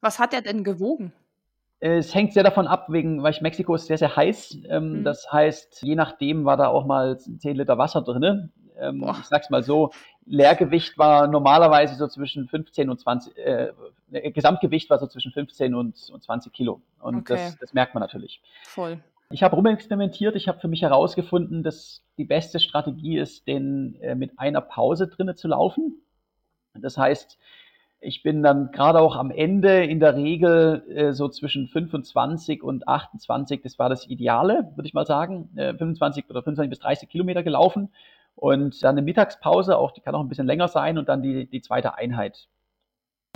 [0.00, 1.12] Was hat er denn gewogen?
[1.86, 4.56] Es hängt sehr davon ab, wegen, weil Mexiko ist sehr, sehr heiß.
[4.70, 5.04] Ähm, mhm.
[5.04, 8.50] Das heißt, je nachdem war da auch mal 10 Liter Wasser drin.
[8.78, 9.90] Ähm, ich sag's mal so,
[10.24, 13.72] Leergewicht war normalerweise so zwischen 15 und 20, äh,
[14.30, 16.80] Gesamtgewicht war so zwischen 15 und, und 20 Kilo.
[17.00, 17.34] Und okay.
[17.34, 18.40] das, das merkt man natürlich.
[18.62, 18.98] Voll.
[19.30, 24.14] Ich habe rumexperimentiert, ich habe für mich herausgefunden, dass die beste Strategie ist, den äh,
[24.14, 26.00] mit einer Pause drinne zu laufen.
[26.72, 27.38] Das heißt,
[28.04, 32.86] ich bin dann gerade auch am Ende in der Regel äh, so zwischen 25 und
[32.86, 37.08] 28, das war das Ideale, würde ich mal sagen, äh, 25 oder 25 bis 30
[37.08, 37.90] Kilometer gelaufen
[38.36, 41.46] und dann eine Mittagspause, auch die kann auch ein bisschen länger sein und dann die,
[41.46, 42.48] die zweite Einheit.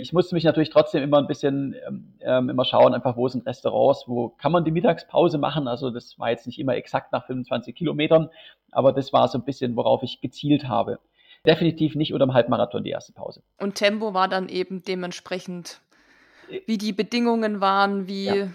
[0.01, 3.45] Ich musste mich natürlich trotzdem immer ein bisschen ähm, ähm immer schauen, einfach wo sind
[3.45, 5.67] Restaurants, wo kann man die Mittagspause machen.
[5.67, 8.29] Also das war jetzt nicht immer exakt nach 25 Kilometern,
[8.71, 10.99] aber das war so ein bisschen, worauf ich gezielt habe
[11.45, 13.41] definitiv nicht unter dem Halbmarathon die erste Pause.
[13.59, 15.81] Und Tempo war dann eben dementsprechend,
[16.65, 18.25] wie die Bedingungen waren, wie.
[18.25, 18.47] Ja.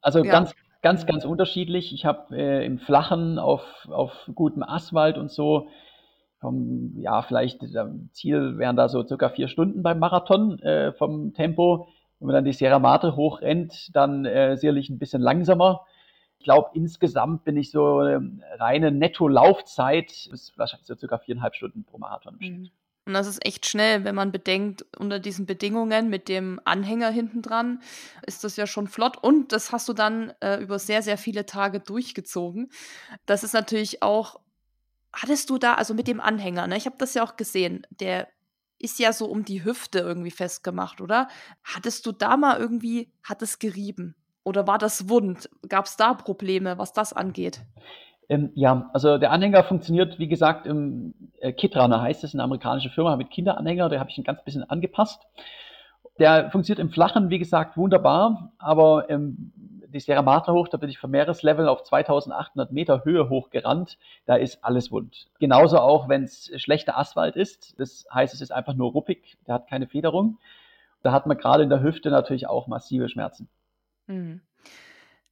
[0.00, 0.30] Also ja.
[0.30, 1.92] ganz, ganz, ganz unterschiedlich.
[1.92, 5.68] Ich habe äh, im Flachen auf, auf gutem Asphalt und so
[6.40, 11.32] vom, ja, vielleicht das Ziel wären da so circa vier Stunden beim Marathon äh, vom
[11.34, 11.88] Tempo.
[12.18, 15.86] Wenn man dann die Sierra Mate hochrennt, dann äh, sicherlich ein bisschen langsamer
[16.38, 21.98] glaube, insgesamt bin ich so ähm, reine Netto-Laufzeit, ist wahrscheinlich so circa viereinhalb Stunden pro
[21.98, 22.70] Marathon Mhm.
[23.06, 27.40] Und das ist echt schnell, wenn man bedenkt, unter diesen Bedingungen mit dem Anhänger hinten
[27.40, 27.80] dran
[28.26, 29.16] ist das ja schon flott.
[29.16, 32.68] Und das hast du dann äh, über sehr, sehr viele Tage durchgezogen.
[33.24, 34.40] Das ist natürlich auch,
[35.12, 36.76] hattest du da, also mit dem Anhänger, ne?
[36.76, 38.26] ich habe das ja auch gesehen, der
[38.78, 41.28] ist ja so um die Hüfte irgendwie festgemacht, oder?
[41.62, 44.16] Hattest du da mal irgendwie, hat es gerieben?
[44.46, 45.50] Oder war das wund?
[45.68, 47.62] Gab es da Probleme, was das angeht?
[48.28, 52.90] Ähm, ja, also der Anhänger funktioniert, wie gesagt, im äh, Kitrunner heißt es, eine amerikanische
[52.90, 55.20] Firma mit Kinderanhänger, der habe ich ein ganz bisschen angepasst.
[56.20, 59.52] Der funktioniert im Flachen, wie gesagt, wunderbar, aber ähm,
[59.88, 64.36] die Sierra Madre hoch, da bin ich vom Meereslevel auf 2800 Meter Höhe hochgerannt, da
[64.36, 65.26] ist alles wund.
[65.40, 69.56] Genauso auch, wenn es schlechter Asphalt ist, das heißt, es ist einfach nur ruppig, der
[69.56, 70.38] hat keine Federung.
[71.02, 73.48] Da hat man gerade in der Hüfte natürlich auch massive Schmerzen.
[74.06, 74.40] Mhm.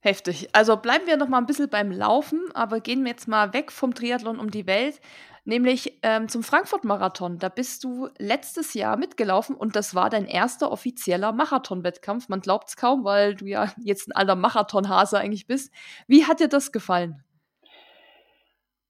[0.01, 0.49] Heftig.
[0.53, 3.71] Also bleiben wir noch mal ein bisschen beim Laufen, aber gehen wir jetzt mal weg
[3.71, 5.01] vom Triathlon um die Welt.
[5.45, 7.39] nämlich ähm, zum Frankfurt-Marathon.
[7.39, 12.29] Da bist du letztes Jahr mitgelaufen und das war dein erster offizieller Marathon-Wettkampf.
[12.29, 15.73] Man glaubt es kaum, weil du ja jetzt ein alter Marathonhase eigentlich bist.
[16.07, 17.24] Wie hat dir das gefallen?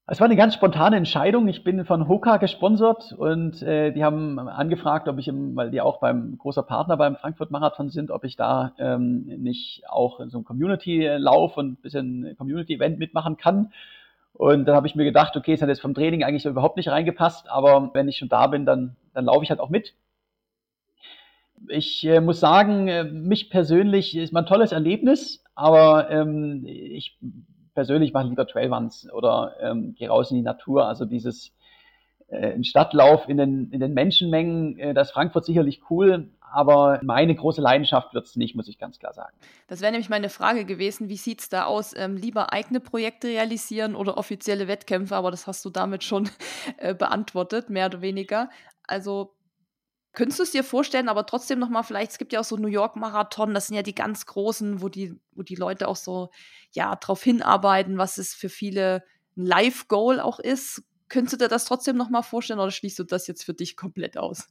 [0.07, 1.47] Es war eine ganz spontane Entscheidung.
[1.47, 5.81] Ich bin von Hoka gesponsert und äh, die haben angefragt, ob ich, im, weil die
[5.81, 10.29] auch beim großer Partner beim Frankfurt Marathon sind, ob ich da ähm, nicht auch in
[10.29, 13.73] so einem Community-Lauf und ein bisschen Community-Event mitmachen kann.
[14.33, 16.89] Und dann habe ich mir gedacht, okay, es hat jetzt vom Training eigentlich überhaupt nicht
[16.89, 19.95] reingepasst, aber wenn ich schon da bin, dann, dann laufe ich halt auch mit.
[21.67, 27.17] Ich äh, muss sagen, äh, mich persönlich ist mein tolles Erlebnis, aber ähm, ich
[27.75, 30.87] persönlich mache lieber Trailruns oder ähm, gehe raus in die Natur.
[30.87, 31.53] Also dieses
[32.27, 37.61] äh, Stadtlauf in den, in den Menschenmengen, äh, das Frankfurt sicherlich cool, aber meine große
[37.61, 39.35] Leidenschaft wird es nicht, muss ich ganz klar sagen.
[39.67, 41.93] Das wäre nämlich meine Frage gewesen, wie sieht es da aus?
[41.95, 46.29] Ähm, lieber eigene Projekte realisieren oder offizielle Wettkämpfe, aber das hast du damit schon
[46.77, 48.49] äh, beantwortet, mehr oder weniger.
[48.87, 49.34] Also
[50.15, 52.67] Könntest du es dir vorstellen, aber trotzdem nochmal, vielleicht, es gibt ja auch so New
[52.67, 56.29] York Marathon, das sind ja die ganz großen, wo die, wo die Leute auch so,
[56.71, 59.03] ja, drauf hinarbeiten, was es für viele
[59.37, 60.83] ein Live-Goal auch ist.
[61.09, 64.17] Könntest du dir das trotzdem nochmal vorstellen oder schließt du das jetzt für dich komplett
[64.17, 64.47] aus?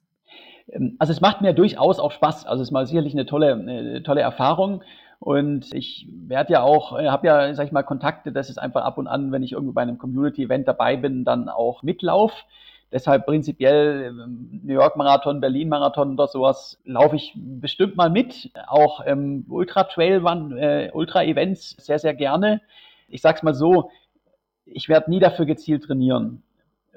[0.69, 2.47] Ähm, also es macht mir durchaus auch Spaß.
[2.47, 4.83] Also es ist mal sicherlich eine tolle, eine tolle Erfahrung.
[5.19, 8.83] Und ich werde ja auch, äh, habe ja, sag ich mal, Kontakte, dass es einfach
[8.85, 12.45] ab und an, wenn ich irgendwo bei einem Community-Event dabei bin, dann auch mitlauf.
[12.93, 18.51] Deshalb prinzipiell ähm, New York Marathon, Berlin Marathon oder sowas laufe ich bestimmt mal mit.
[18.67, 20.25] Auch ähm, Ultra Trail,
[20.57, 22.61] äh, Ultra Events sehr, sehr gerne.
[23.09, 23.91] Ich sag's mal so,
[24.65, 26.43] ich werde nie dafür gezielt trainieren,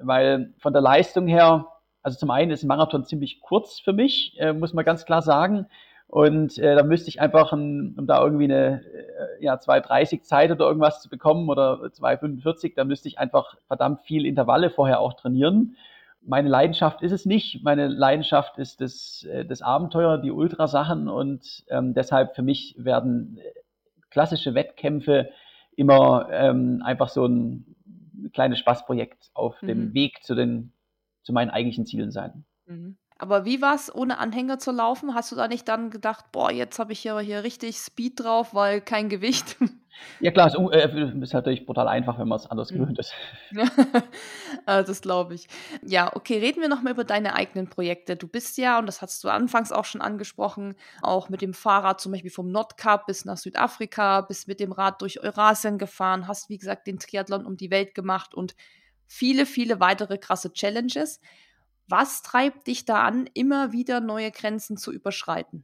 [0.02, 1.68] weil von der Leistung her,
[2.02, 5.22] also zum einen ist ein Marathon ziemlich kurz für mich, äh, muss man ganz klar
[5.22, 5.68] sagen.
[6.08, 10.52] Und äh, da müsste ich einfach, ein, um da irgendwie eine äh, ja, 2,30 Zeit
[10.52, 15.14] oder irgendwas zu bekommen oder 2,45, da müsste ich einfach verdammt viel Intervalle vorher auch
[15.14, 15.76] trainieren.
[16.22, 17.64] Meine Leidenschaft ist es nicht.
[17.64, 23.38] Meine Leidenschaft ist das, äh, das Abenteuer, die Ultrasachen und ähm, deshalb für mich werden
[23.40, 23.60] äh,
[24.10, 25.30] klassische Wettkämpfe
[25.76, 27.76] immer ähm, einfach so ein
[28.34, 29.68] kleines Spaßprojekt auf mhm.
[29.68, 30.72] dem Weg zu den
[31.24, 32.46] zu meinen eigentlichen Zielen sein.
[32.66, 32.98] Mhm.
[33.20, 35.16] Aber wie war es, ohne Anhänger zu laufen?
[35.16, 38.54] Hast du da nicht dann gedacht, boah, jetzt habe ich hier, hier richtig Speed drauf,
[38.54, 39.58] weil kein Gewicht?
[40.20, 42.80] Ja klar, es äh, ist natürlich brutal einfach, wenn man es anders mhm.
[42.80, 43.14] gewöhnt ist.
[44.66, 45.48] das glaube ich.
[45.84, 48.16] Ja, okay, reden wir nochmal über deine eigenen Projekte.
[48.16, 52.00] Du bist ja, und das hast du anfangs auch schon angesprochen, auch mit dem Fahrrad
[52.00, 56.50] zum Beispiel vom Nordkap bis nach Südafrika, bis mit dem Rad durch Eurasien gefahren, hast,
[56.50, 58.56] wie gesagt, den Triathlon um die Welt gemacht und
[59.08, 61.20] viele, viele weitere krasse Challenges.
[61.88, 65.64] Was treibt dich da an, immer wieder neue Grenzen zu überschreiten?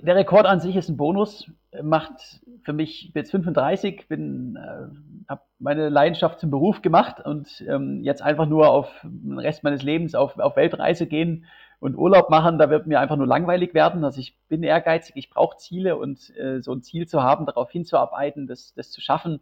[0.00, 1.50] Der Rekord an sich ist ein Bonus,
[1.82, 7.24] macht für mich, ich bin jetzt 35, bin, äh, habe meine Leidenschaft zum Beruf gemacht
[7.24, 11.46] und ähm, jetzt einfach nur auf den Rest meines Lebens auf, auf Weltreise gehen
[11.80, 14.04] und Urlaub machen, da wird mir einfach nur langweilig werden.
[14.04, 17.70] Also ich bin ehrgeizig, ich brauche Ziele und äh, so ein Ziel zu haben, darauf
[17.70, 19.40] hinzuarbeiten, das, das zu schaffen,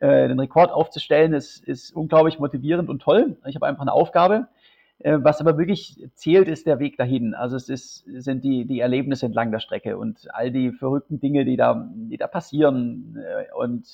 [0.00, 3.36] äh, den Rekord aufzustellen, ist, ist unglaublich motivierend und toll.
[3.46, 4.48] Ich habe einfach eine Aufgabe.
[5.00, 7.34] Äh, was aber wirklich zählt, ist der Weg dahin.
[7.34, 11.44] Also es ist, sind die, die Erlebnisse entlang der Strecke und all die verrückten Dinge,
[11.44, 13.16] die da, die da passieren.
[13.16, 13.86] Äh, und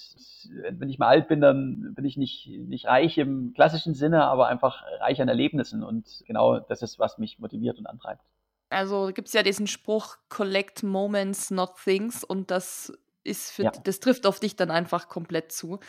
[0.71, 4.49] wenn ich mal alt bin, dann bin ich nicht, nicht reich im klassischen Sinne, aber
[4.49, 5.83] einfach reich an Erlebnissen.
[5.83, 8.23] Und genau das ist, was mich motiviert und antreibt.
[8.71, 12.25] Also gibt es ja diesen Spruch, collect moments, not things.
[12.25, 12.93] Und das
[13.25, 13.73] ist für, ja.
[13.85, 15.81] das trifft auf dich dann einfach komplett zu.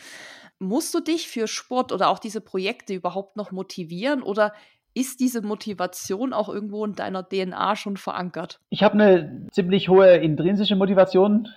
[0.58, 4.52] Musst du dich für Sport oder auch diese Projekte überhaupt noch motivieren oder
[4.94, 8.60] ist diese Motivation auch irgendwo in deiner DNA schon verankert?
[8.70, 11.48] Ich habe eine ziemlich hohe intrinsische Motivation.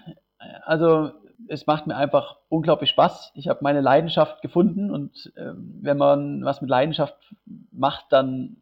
[0.66, 1.12] Also
[1.48, 3.32] es macht mir einfach unglaublich Spaß.
[3.36, 7.16] Ich habe meine Leidenschaft gefunden und äh, wenn man was mit Leidenschaft
[7.72, 8.58] macht, dann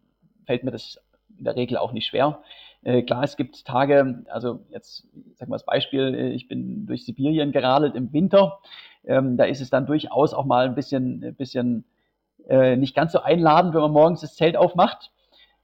[0.45, 0.99] fällt mir das
[1.37, 2.43] in der Regel auch nicht schwer.
[2.87, 7.03] Äh, klar, es gibt Tage, also jetzt sag mal das Beispiel, äh, ich bin durch
[7.03, 8.59] Sibirien geradelt im Winter.
[9.03, 11.83] Ähm, da ist es dann durchaus auch mal ein bisschen, ein bisschen
[12.47, 15.11] äh, nicht ganz so einladend, wenn man morgens das Zelt aufmacht.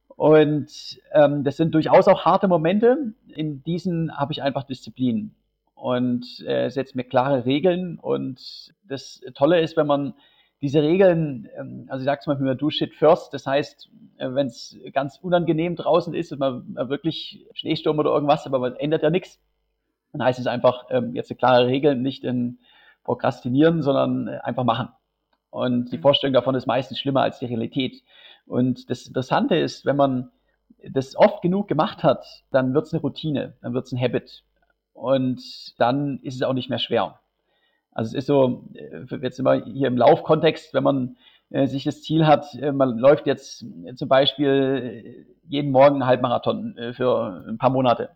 [0.09, 3.13] Und ähm, das sind durchaus auch harte Momente.
[3.33, 5.33] In diesen habe ich einfach Disziplin
[5.75, 7.99] und äh, setze mir klare Regeln.
[7.99, 10.13] Und das Tolle ist, wenn man
[10.63, 13.33] diese Regeln, ähm, also ich sag's mal immer, do shit first.
[13.33, 18.47] Das heißt, äh, wenn es ganz unangenehm draußen ist und man wirklich Schneesturm oder irgendwas,
[18.47, 19.41] aber man ändert ja nichts,
[20.13, 22.59] dann heißt es einfach, ähm, jetzt eine klare Regel, nicht in
[23.03, 24.87] Prokrastinieren, sondern äh, einfach machen.
[25.49, 26.01] Und die mhm.
[26.01, 28.01] Vorstellung davon ist meistens schlimmer als die Realität.
[28.45, 30.31] Und das Interessante ist, wenn man
[30.89, 34.43] das oft genug gemacht hat, dann wird es eine Routine, dann wird es ein Habit.
[34.93, 35.41] Und
[35.77, 37.19] dann ist es auch nicht mehr schwer.
[37.93, 41.17] Also es ist so, äh, jetzt immer hier im Laufkontext, wenn man
[41.49, 43.65] äh, sich das Ziel hat, äh, man läuft jetzt
[43.95, 48.09] zum Beispiel jeden Morgen einen Halbmarathon äh, für ein paar Monate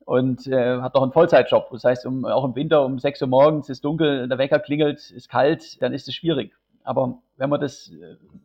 [0.00, 1.70] und äh, hat noch einen Vollzeitjob.
[1.72, 5.10] Das heißt, um, auch im Winter um 6 Uhr morgens ist dunkel, der Wecker klingelt,
[5.10, 6.52] ist kalt, dann ist es schwierig.
[6.82, 7.92] Aber wenn man das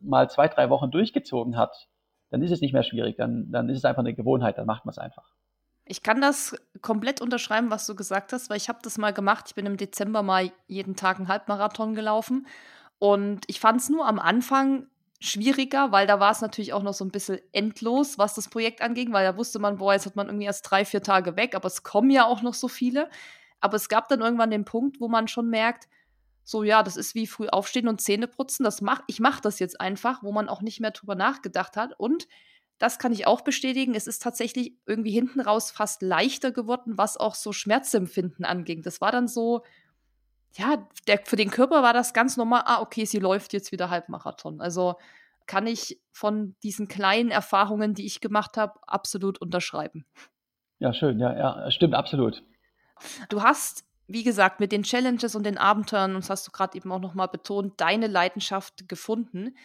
[0.02, 1.88] mal zwei, drei Wochen durchgezogen hat,
[2.30, 4.84] dann ist es nicht mehr schwierig, dann, dann ist es einfach eine Gewohnheit, dann macht
[4.84, 5.32] man es einfach.
[5.88, 9.44] Ich kann das komplett unterschreiben, was du gesagt hast, weil ich habe das mal gemacht.
[9.48, 12.46] Ich bin im Dezember mal jeden Tag einen Halbmarathon gelaufen
[12.98, 14.88] und ich fand es nur am Anfang
[15.20, 18.82] schwieriger, weil da war es natürlich auch noch so ein bisschen endlos, was das Projekt
[18.82, 21.54] anging, weil da wusste man, boah, jetzt hat man irgendwie erst drei, vier Tage weg,
[21.54, 23.08] aber es kommen ja auch noch so viele.
[23.60, 25.88] Aber es gab dann irgendwann den Punkt, wo man schon merkt,
[26.44, 29.58] so ja, das ist wie früh aufstehen und Zähne putzen, das mach, ich mache das
[29.58, 31.94] jetzt einfach, wo man auch nicht mehr drüber nachgedacht hat.
[31.98, 32.28] Und
[32.78, 37.16] das kann ich auch bestätigen, es ist tatsächlich irgendwie hinten raus fast leichter geworden, was
[37.16, 38.82] auch so Schmerzempfinden anging.
[38.82, 39.62] Das war dann so,
[40.52, 43.90] ja, der, für den Körper war das ganz normal, ah, okay, sie läuft jetzt wieder
[43.90, 44.60] Halbmarathon.
[44.60, 44.96] Also
[45.46, 50.04] kann ich von diesen kleinen Erfahrungen, die ich gemacht habe, absolut unterschreiben.
[50.78, 52.42] Ja, schön, ja, ja, stimmt, absolut.
[53.28, 56.76] Du hast, wie gesagt, mit den Challenges und den Abenteuern, und das hast du gerade
[56.76, 59.56] eben auch nochmal betont, deine Leidenschaft gefunden.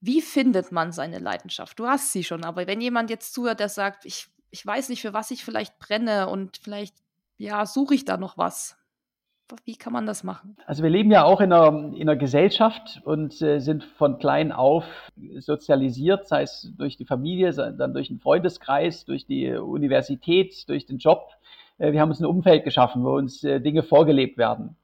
[0.00, 1.78] Wie findet man seine Leidenschaft?
[1.78, 5.02] Du hast sie schon, aber wenn jemand jetzt zuhört, der sagt, ich, ich weiß nicht,
[5.02, 6.94] für was ich vielleicht brenne und vielleicht,
[7.38, 8.76] ja, suche ich da noch was.
[9.64, 10.56] Wie kann man das machen?
[10.66, 14.50] Also wir leben ja auch in einer, in einer Gesellschaft und äh, sind von klein
[14.50, 14.84] auf
[15.38, 20.98] sozialisiert, sei es durch die Familie, dann durch den Freundeskreis, durch die Universität, durch den
[20.98, 21.30] Job.
[21.78, 24.76] Äh, wir haben uns ein Umfeld geschaffen, wo uns äh, Dinge vorgelebt werden.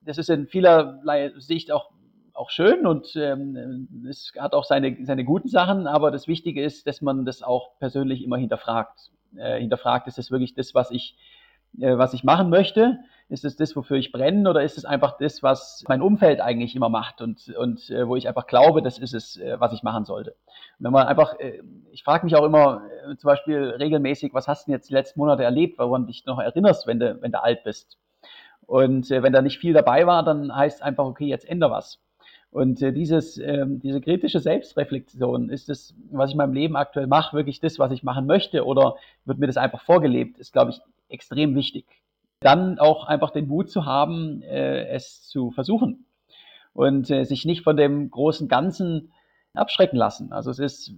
[0.00, 1.90] Das ist in vielerlei Sicht auch,
[2.38, 6.86] auch schön und ähm, es hat auch seine, seine guten Sachen, aber das Wichtige ist,
[6.86, 9.10] dass man das auch persönlich immer hinterfragt.
[9.36, 11.16] Äh, hinterfragt, ist das wirklich das, was ich
[11.78, 12.98] äh, was ich machen möchte?
[13.28, 16.74] Ist es das, wofür ich brenne oder ist es einfach das, was mein Umfeld eigentlich
[16.74, 19.82] immer macht und, und äh, wo ich einfach glaube, das ist es, äh, was ich
[19.82, 20.30] machen sollte?
[20.78, 21.60] Und wenn man einfach, äh,
[21.92, 24.94] ich frage mich auch immer äh, zum Beispiel regelmäßig, was hast du denn jetzt die
[24.94, 27.98] letzten Monate erlebt, woran dich noch erinnerst, wenn du, wenn du alt bist?
[28.66, 32.00] Und äh, wenn da nicht viel dabei war, dann heißt einfach, okay, jetzt ändere was.
[32.50, 37.06] Und äh, dieses, äh, diese kritische Selbstreflexion, ist das, was ich in meinem Leben aktuell
[37.06, 38.96] mache, wirklich das, was ich machen möchte oder
[39.26, 40.80] wird mir das einfach vorgelebt, ist, glaube ich,
[41.10, 41.84] extrem wichtig.
[42.40, 46.06] Dann auch einfach den Mut zu haben, äh, es zu versuchen
[46.72, 49.12] und äh, sich nicht von dem großen Ganzen
[49.52, 50.32] abschrecken lassen.
[50.32, 50.92] Also es ist,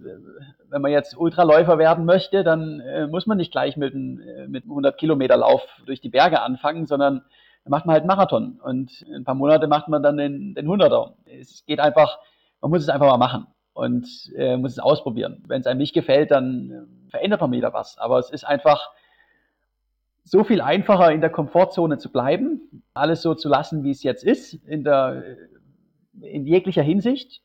[0.69, 4.99] wenn man jetzt Ultraläufer werden möchte, dann muss man nicht gleich mit, mit einem 100
[4.99, 7.23] Kilometer Lauf durch die Berge anfangen, sondern
[7.63, 10.55] dann macht man halt einen Marathon und in ein paar Monate macht man dann den,
[10.55, 11.13] 100er.
[11.25, 12.19] Es geht einfach,
[12.59, 15.43] man muss es einfach mal machen und äh, muss es ausprobieren.
[15.47, 17.97] Wenn es einem nicht gefällt, dann äh, verändert man wieder was.
[17.97, 18.89] Aber es ist einfach
[20.23, 24.23] so viel einfacher in der Komfortzone zu bleiben, alles so zu lassen, wie es jetzt
[24.23, 25.23] ist, in, der,
[26.21, 27.41] in jeglicher Hinsicht.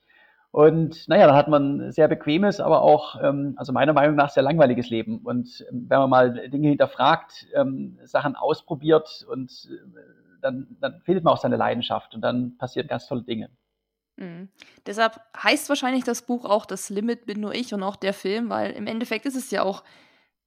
[0.57, 4.31] Und naja, dann hat man ein sehr bequemes, aber auch, ähm, also meiner Meinung nach,
[4.31, 5.19] sehr langweiliges Leben.
[5.19, 10.01] Und ähm, wenn man mal Dinge hinterfragt, ähm, Sachen ausprobiert und äh,
[10.41, 13.51] dann, dann findet man auch seine Leidenschaft und dann passieren ganz tolle Dinge.
[14.17, 14.49] Mhm.
[14.87, 18.49] Deshalb heißt wahrscheinlich das Buch auch Das Limit bin nur ich und auch der Film,
[18.49, 19.85] weil im Endeffekt ist es ja auch,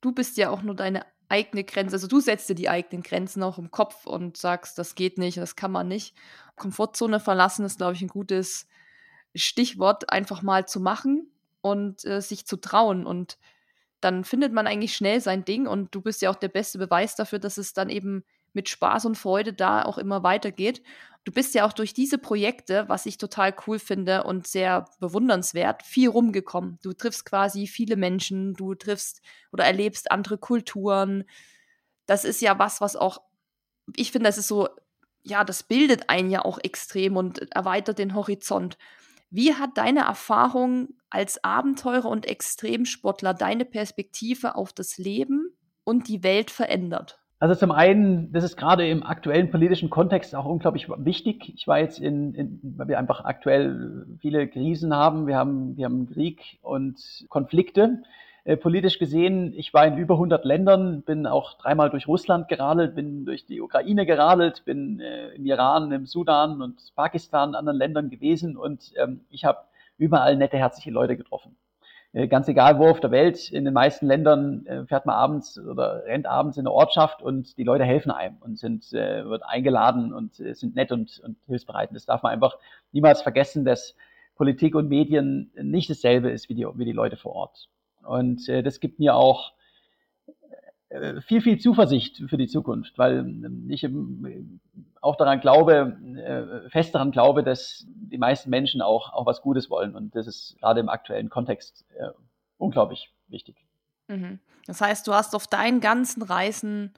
[0.02, 1.98] du bist ja auch nur deine eigene Grenze.
[1.98, 5.38] Also du setzt dir die eigenen Grenzen auch im Kopf und sagst, das geht nicht,
[5.38, 6.16] das kann man nicht.
[6.56, 8.66] Komfortzone verlassen ist, glaube ich, ein gutes
[9.36, 13.06] Stichwort, einfach mal zu machen und äh, sich zu trauen.
[13.06, 13.38] Und
[14.02, 17.16] dann findet man eigentlich schnell sein Ding und du bist ja auch der beste Beweis
[17.16, 18.24] dafür, dass es dann eben
[18.54, 20.82] mit Spaß und Freude da auch immer weitergeht
[21.30, 25.84] du bist ja auch durch diese Projekte, was ich total cool finde und sehr bewundernswert,
[25.84, 26.80] viel rumgekommen.
[26.82, 29.22] Du triffst quasi viele Menschen, du triffst
[29.52, 31.26] oder erlebst andere Kulturen.
[32.06, 33.22] Das ist ja was, was auch,
[33.96, 34.70] ich finde, das ist so,
[35.22, 38.78] ja, das bildet einen ja auch extrem und erweitert den Horizont.
[39.30, 45.50] Wie hat deine Erfahrung als Abenteurer und Extremsportler deine Perspektive auf das Leben
[45.84, 47.20] und die Welt verändert?
[47.42, 51.54] Also zum einen, das ist gerade im aktuellen politischen Kontext auch unglaublich wichtig.
[51.56, 55.26] Ich war jetzt in, in weil wir einfach aktuell viele Krisen haben.
[55.26, 58.04] Wir haben, wir haben Krieg und Konflikte.
[58.50, 62.96] Äh, politisch gesehen, ich war in über 100 Ländern, bin auch dreimal durch Russland geradelt,
[62.96, 68.10] bin durch die Ukraine geradelt, bin äh, im Iran, im Sudan und Pakistan, anderen Ländern
[68.10, 69.60] gewesen und ähm, ich habe
[70.00, 71.58] überall nette, herzliche Leute getroffen.
[72.12, 75.60] Äh, ganz egal wo auf der Welt, in den meisten Ländern äh, fährt man abends
[75.60, 79.44] oder rennt abends in der Ortschaft und die Leute helfen einem und sind, äh, wird
[79.46, 81.90] eingeladen und sind nett und, und hilfsbereit.
[81.90, 82.58] Und das darf man einfach
[82.94, 83.96] niemals vergessen, dass
[84.34, 87.70] Politik und Medien nicht dasselbe ist wie die, wie die Leute vor Ort.
[88.10, 89.54] Und das gibt mir auch
[91.28, 93.24] viel, viel Zuversicht für die Zukunft, weil
[93.68, 93.88] ich
[95.02, 99.96] auch daran glaube, fest daran glaube, dass die meisten Menschen auch, auch was Gutes wollen.
[99.96, 102.10] Und das ist gerade im aktuellen Kontext äh,
[102.58, 103.64] unglaublich wichtig.
[104.08, 104.40] Mhm.
[104.66, 106.96] Das heißt, du hast auf deinen ganzen Reisen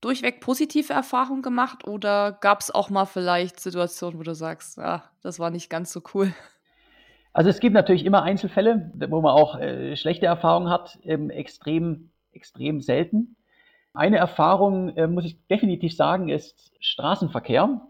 [0.00, 5.02] durchweg positive Erfahrungen gemacht oder gab es auch mal vielleicht Situationen, wo du sagst, ja,
[5.22, 6.32] das war nicht ganz so cool?
[7.32, 12.10] Also es gibt natürlich immer Einzelfälle, wo man auch äh, schlechte Erfahrungen hat, ähm, extrem,
[12.32, 13.36] extrem selten.
[13.94, 17.80] Eine Erfahrung, äh, muss ich definitiv sagen, ist Straßenverkehr.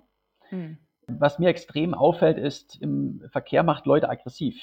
[0.49, 0.79] Hm.
[1.07, 4.57] Was mir extrem auffällt, ist, im Verkehr macht Leute aggressiv.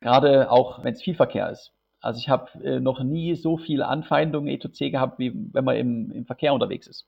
[0.00, 1.72] Gerade auch, wenn es viel Verkehr ist.
[2.00, 6.10] Also ich habe äh, noch nie so viele Anfeindungen E2C gehabt, wie wenn man im,
[6.10, 7.06] im Verkehr unterwegs ist.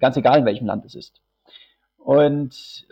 [0.00, 1.22] Ganz egal, in welchem Land es ist.
[1.96, 2.86] Und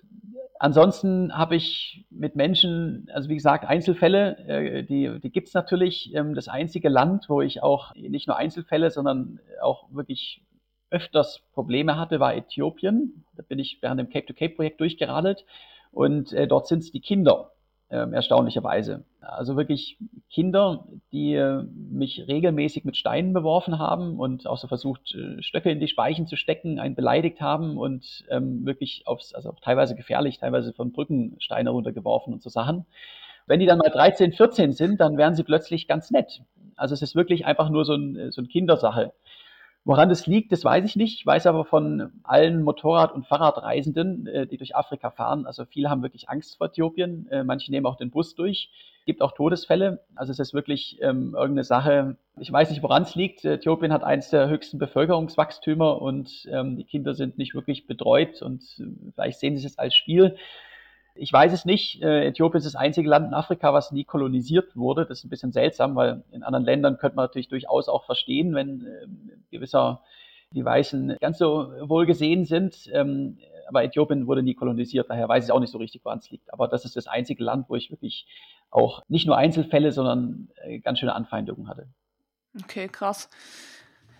[0.58, 6.14] ansonsten habe ich mit Menschen, also wie gesagt, Einzelfälle, äh, die, die gibt es natürlich.
[6.14, 10.42] Ähm, das einzige Land, wo ich auch nicht nur Einzelfälle, sondern auch wirklich
[10.90, 13.24] öfters Probleme hatte, war Äthiopien.
[13.36, 15.44] Da bin ich während dem Cape-to-Cape-Projekt durchgeradelt
[15.92, 17.52] und äh, dort sind es die Kinder,
[17.88, 19.04] äh, erstaunlicherweise.
[19.28, 19.98] Also wirklich
[20.30, 25.70] Kinder, die äh, mich regelmäßig mit Steinen beworfen haben und auch so versucht, äh, Stöcke
[25.70, 30.38] in die Speichen zu stecken, einen beleidigt haben und ähm, wirklich aufs, also teilweise gefährlich,
[30.38, 32.86] teilweise von Brücken Steine runtergeworfen und so Sachen.
[33.46, 36.42] Wenn die dann mal 13, 14 sind, dann werden sie plötzlich ganz nett.
[36.76, 39.12] Also es ist wirklich einfach nur so, ein, so eine Kindersache.
[39.84, 41.20] Woran das liegt, das weiß ich nicht.
[41.20, 45.90] Ich weiß aber von allen Motorrad- und Fahrradreisenden, äh, die durch Afrika fahren, also viele
[45.90, 47.28] haben wirklich Angst vor Äthiopien.
[47.30, 48.70] Äh, manche nehmen auch den Bus durch.
[49.06, 50.04] Gibt auch Todesfälle.
[50.16, 52.16] Also es ist wirklich ähm, irgendeine Sache.
[52.38, 53.44] Ich weiß nicht, woran es liegt.
[53.44, 58.62] Äthiopien hat eines der höchsten Bevölkerungswachstümer und ähm, die Kinder sind nicht wirklich betreut und
[58.80, 60.36] äh, vielleicht sehen sie es als Spiel.
[61.14, 62.02] Ich weiß es nicht.
[62.02, 65.06] Äh, Äthiopien ist das einzige Land in Afrika, was nie kolonisiert wurde.
[65.06, 68.54] Das ist ein bisschen seltsam, weil in anderen Ländern könnte man natürlich durchaus auch verstehen,
[68.56, 69.06] wenn äh,
[69.52, 70.02] gewisser
[70.50, 72.90] die Weißen ganz so wohl gesehen sind.
[72.92, 73.38] Ähm,
[73.68, 76.52] aber Äthiopien wurde nie kolonisiert, daher weiß ich auch nicht so richtig, woran es liegt.
[76.52, 78.26] Aber das ist das einzige Land, wo ich wirklich
[78.76, 81.88] auch nicht nur Einzelfälle, sondern äh, ganz schöne Anfeindungen hatte.
[82.62, 83.28] Okay, krass.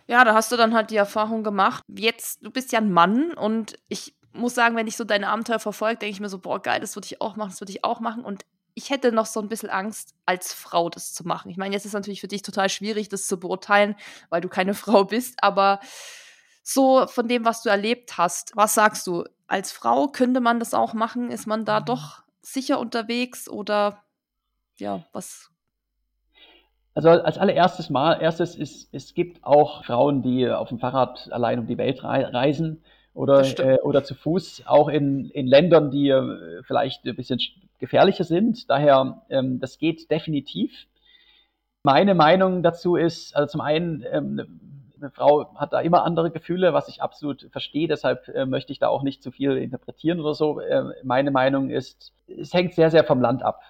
[0.07, 1.83] Ja, da hast du dann halt die Erfahrung gemacht.
[1.89, 5.59] Jetzt, du bist ja ein Mann und ich muss sagen, wenn ich so deine Abenteuer
[5.59, 7.85] verfolge, denke ich mir so, boah, geil, das würde ich auch machen, das würde ich
[7.85, 8.25] auch machen.
[8.25, 8.45] Und
[8.75, 11.51] ich hätte noch so ein bisschen Angst, als Frau das zu machen.
[11.51, 13.97] Ich meine, jetzt ist natürlich für dich total schwierig, das zu beurteilen,
[14.31, 15.81] weil du keine Frau bist, aber
[16.63, 19.25] so von dem, was du erlebt hast, was sagst du?
[19.49, 21.31] Als Frau könnte man das auch machen?
[21.31, 24.03] Ist man da doch sicher unterwegs oder
[24.79, 25.51] ja, was
[26.97, 31.59] also als allererstes Mal, erstes ist, es gibt auch Frauen, die auf dem Fahrrad allein
[31.59, 36.63] um die Welt reisen oder, äh, oder zu Fuß, auch in, in Ländern, die äh,
[36.63, 37.39] vielleicht ein bisschen
[37.79, 38.71] gefährlicher sind.
[38.71, 40.87] Daher, ähm, das geht definitiv.
[41.83, 46.73] Meine Meinung dazu ist, also zum einen, ähm, eine Frau hat da immer andere Gefühle,
[46.73, 50.33] was ich absolut verstehe, deshalb äh, möchte ich da auch nicht zu viel interpretieren oder
[50.33, 50.61] so.
[50.61, 53.61] Äh, meine Meinung ist, es hängt sehr, sehr vom Land ab.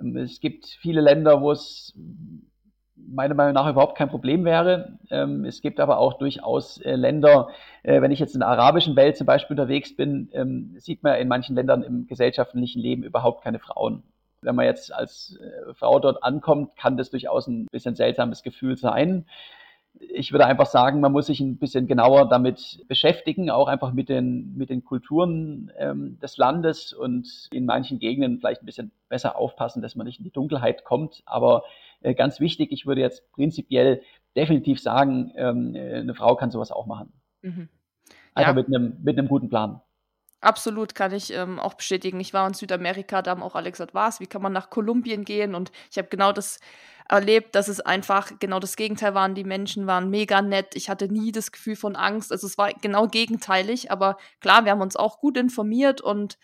[0.00, 1.94] Ähm, es gibt viele Länder, wo es
[2.96, 4.98] meiner Meinung nach überhaupt kein Problem wäre.
[5.10, 7.48] Ähm, es gibt aber auch durchaus äh, Länder,
[7.82, 11.16] äh, wenn ich jetzt in der arabischen Welt zum Beispiel unterwegs bin, ähm, sieht man
[11.16, 14.02] in manchen Ländern im gesellschaftlichen Leben überhaupt keine Frauen.
[14.42, 18.76] Wenn man jetzt als äh, Frau dort ankommt, kann das durchaus ein bisschen seltsames Gefühl
[18.76, 19.26] sein.
[19.98, 24.08] Ich würde einfach sagen, man muss sich ein bisschen genauer damit beschäftigen, auch einfach mit
[24.08, 29.36] den, mit den Kulturen ähm, des Landes und in manchen Gegenden vielleicht ein bisschen besser
[29.36, 31.22] aufpassen, dass man nicht in die Dunkelheit kommt.
[31.26, 31.64] Aber
[32.00, 32.72] äh, ganz wichtig.
[32.72, 34.02] Ich würde jetzt prinzipiell
[34.36, 37.12] definitiv sagen, ähm, äh, eine Frau kann sowas auch machen.
[37.42, 37.68] Mhm.
[38.34, 38.62] Einfach ja.
[38.62, 39.80] mit einem mit einem guten Plan.
[40.42, 42.20] Absolut, kann ich ähm, auch bestätigen.
[42.20, 45.24] Ich war in Südamerika, da haben auch alle gesagt, was, wie kann man nach Kolumbien
[45.24, 45.54] gehen?
[45.54, 46.60] Und ich habe genau das
[47.08, 49.34] erlebt, dass es einfach genau das Gegenteil waren.
[49.34, 50.74] Die Menschen waren mega nett.
[50.74, 52.32] Ich hatte nie das Gefühl von Angst.
[52.32, 53.90] Also es war genau gegenteilig.
[53.90, 56.38] Aber klar, wir haben uns auch gut informiert und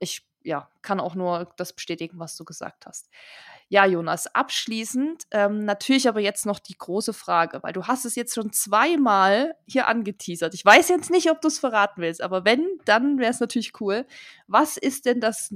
[0.00, 3.10] ich ja, kann auch nur das bestätigen, was du gesagt hast.
[3.68, 8.14] Ja, Jonas, abschließend ähm, natürlich aber jetzt noch die große Frage, weil du hast es
[8.14, 10.54] jetzt schon zweimal hier angeteasert.
[10.54, 13.72] Ich weiß jetzt nicht, ob du es verraten willst, aber wenn, dann wäre es natürlich
[13.80, 14.06] cool.
[14.46, 15.52] Was ist denn das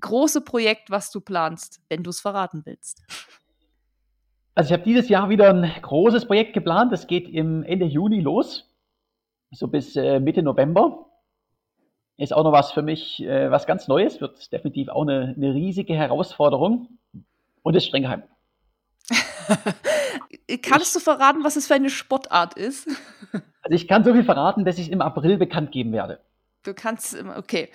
[0.00, 3.04] große Projekt, was du planst, wenn du es verraten willst?
[4.56, 6.92] Also ich habe dieses Jahr wieder ein großes Projekt geplant.
[6.92, 8.68] Das geht im Ende Juni los,
[9.52, 11.11] so bis äh, Mitte November.
[12.16, 15.54] Ist auch noch was für mich, äh, was ganz Neues, wird definitiv auch eine, eine
[15.54, 16.88] riesige Herausforderung
[17.62, 18.22] und ist streng geheim.
[20.62, 22.86] Kannst du verraten, was es für eine Sportart ist?
[23.32, 26.20] also ich kann so viel verraten, dass ich es im April bekannt geben werde.
[26.62, 27.70] Du kannst immer, okay.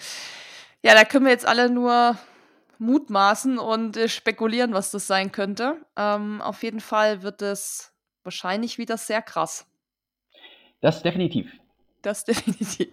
[0.82, 2.18] Ja, da können wir jetzt alle nur
[2.80, 5.78] mutmaßen und äh, spekulieren, was das sein könnte.
[5.98, 7.92] Ähm, auf jeden Fall wird es
[8.24, 9.66] wahrscheinlich wieder sehr krass.
[10.82, 11.52] Das definitiv.
[12.02, 12.90] Das definitiv.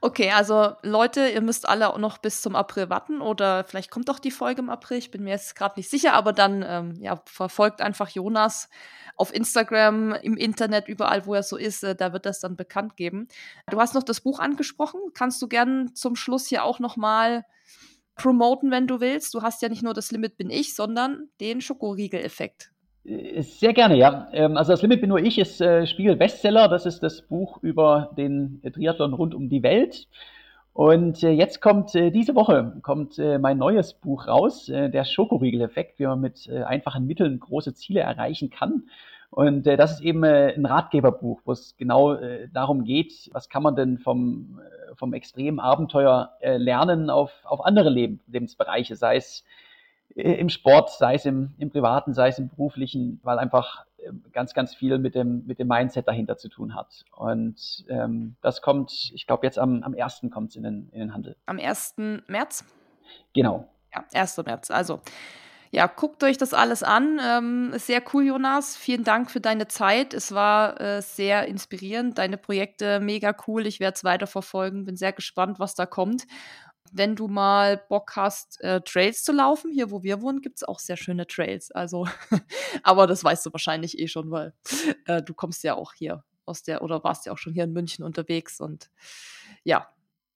[0.00, 4.08] Okay, also Leute, ihr müsst alle auch noch bis zum April warten oder vielleicht kommt
[4.08, 4.98] doch die Folge im April.
[4.98, 8.68] Ich bin mir jetzt gerade nicht sicher, aber dann ähm, ja, verfolgt einfach Jonas
[9.16, 11.84] auf Instagram, im Internet, überall, wo er so ist.
[11.84, 13.28] Äh, da wird das dann bekannt geben.
[13.70, 15.00] Du hast noch das Buch angesprochen.
[15.14, 17.44] Kannst du gern zum Schluss hier auch noch mal
[18.16, 19.34] promoten, wenn du willst?
[19.34, 22.73] Du hast ja nicht nur das Limit bin ich, sondern den Schokoriegel-Effekt.
[23.04, 24.28] Äh, sehr gerne, ja.
[24.32, 26.68] Ähm, also das Limit bin nur ich ist äh, Spiegel Bestseller.
[26.68, 30.08] Das ist das Buch über den Triathlon rund um die Welt.
[30.72, 35.04] Und äh, jetzt kommt äh, diese Woche kommt äh, mein neues Buch raus, äh, der
[35.04, 38.88] Schokoriegel-Effekt, wie man mit einfachen Mitteln große Ziele erreichen kann.
[39.30, 42.16] Und das ist eben ein Ratgeberbuch, wo es genau
[42.52, 44.60] darum geht, was kann man denn vom,
[44.94, 49.64] vom extremen Abenteuer lernen auf, auf andere Leben, Lebensbereiche, sei es äh,
[50.14, 54.54] im Sport, sei es im, im privaten, sei es im beruflichen, weil einfach ähm, ganz,
[54.54, 57.04] ganz viel mit dem, mit dem Mindset dahinter zu tun hat.
[57.16, 60.26] Und ähm, das kommt, ich glaube, jetzt am, am 1.
[60.32, 61.36] kommt es in den, in den Handel.
[61.46, 61.94] Am 1.
[62.28, 62.64] März?
[63.32, 63.68] Genau.
[63.92, 64.36] Ja, 1.
[64.46, 64.70] März.
[64.70, 65.00] Also,
[65.72, 67.20] ja, guckt euch das alles an.
[67.20, 68.76] Ähm, sehr cool, Jonas.
[68.76, 70.14] Vielen Dank für deine Zeit.
[70.14, 72.18] Es war äh, sehr inspirierend.
[72.18, 73.66] Deine Projekte mega cool.
[73.66, 74.84] Ich werde es weiterverfolgen.
[74.84, 76.26] Bin sehr gespannt, was da kommt
[76.96, 80.64] wenn du mal Bock hast, äh, Trails zu laufen, hier wo wir wohnen, gibt es
[80.64, 81.70] auch sehr schöne Trails.
[81.72, 82.06] Also,
[82.82, 84.54] aber das weißt du wahrscheinlich eh schon, weil
[85.06, 87.72] äh, du kommst ja auch hier aus der oder warst ja auch schon hier in
[87.72, 88.90] München unterwegs und
[89.64, 89.88] ja.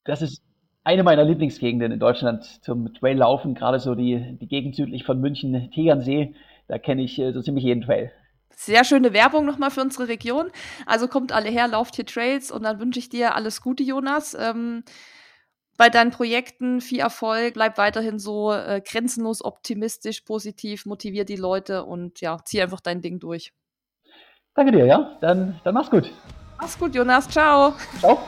[0.04, 0.42] Das ist
[0.84, 5.70] eine meiner Lieblingsgegenden in Deutschland zum Traillaufen, gerade so die, die Gegend südlich von München,
[5.70, 6.34] Tegernsee.
[6.66, 8.10] Da kenne ich äh, so ziemlich jeden Trail.
[8.50, 10.50] Sehr schöne Werbung nochmal für unsere Region.
[10.86, 14.34] Also kommt alle her, lauft hier Trails und dann wünsche ich dir alles Gute, Jonas.
[14.34, 14.82] Ähm,
[15.78, 21.84] bei deinen Projekten viel Erfolg, bleib weiterhin so äh, grenzenlos optimistisch, positiv, motivier die Leute
[21.84, 23.52] und ja, zieh einfach dein Ding durch.
[24.54, 25.16] Danke dir, ja.
[25.20, 26.12] Dann, dann mach's gut.
[26.60, 27.28] Mach's gut, Jonas.
[27.28, 27.74] Ciao.
[28.00, 28.18] Ciao.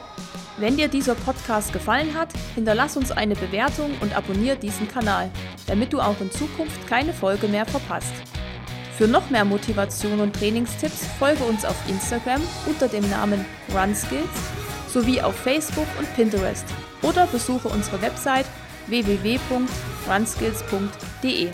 [0.58, 5.28] Wenn dir dieser Podcast gefallen hat, hinterlass uns eine Bewertung und abonniere diesen Kanal,
[5.66, 8.12] damit du auch in Zukunft keine Folge mehr verpasst.
[8.96, 13.44] Für noch mehr Motivation und Trainingstipps folge uns auf Instagram unter dem Namen
[13.74, 14.59] RunSkills
[14.92, 16.64] sowie auf Facebook und Pinterest
[17.02, 18.46] oder besuche unsere Website
[18.86, 21.50] www.runskills.de.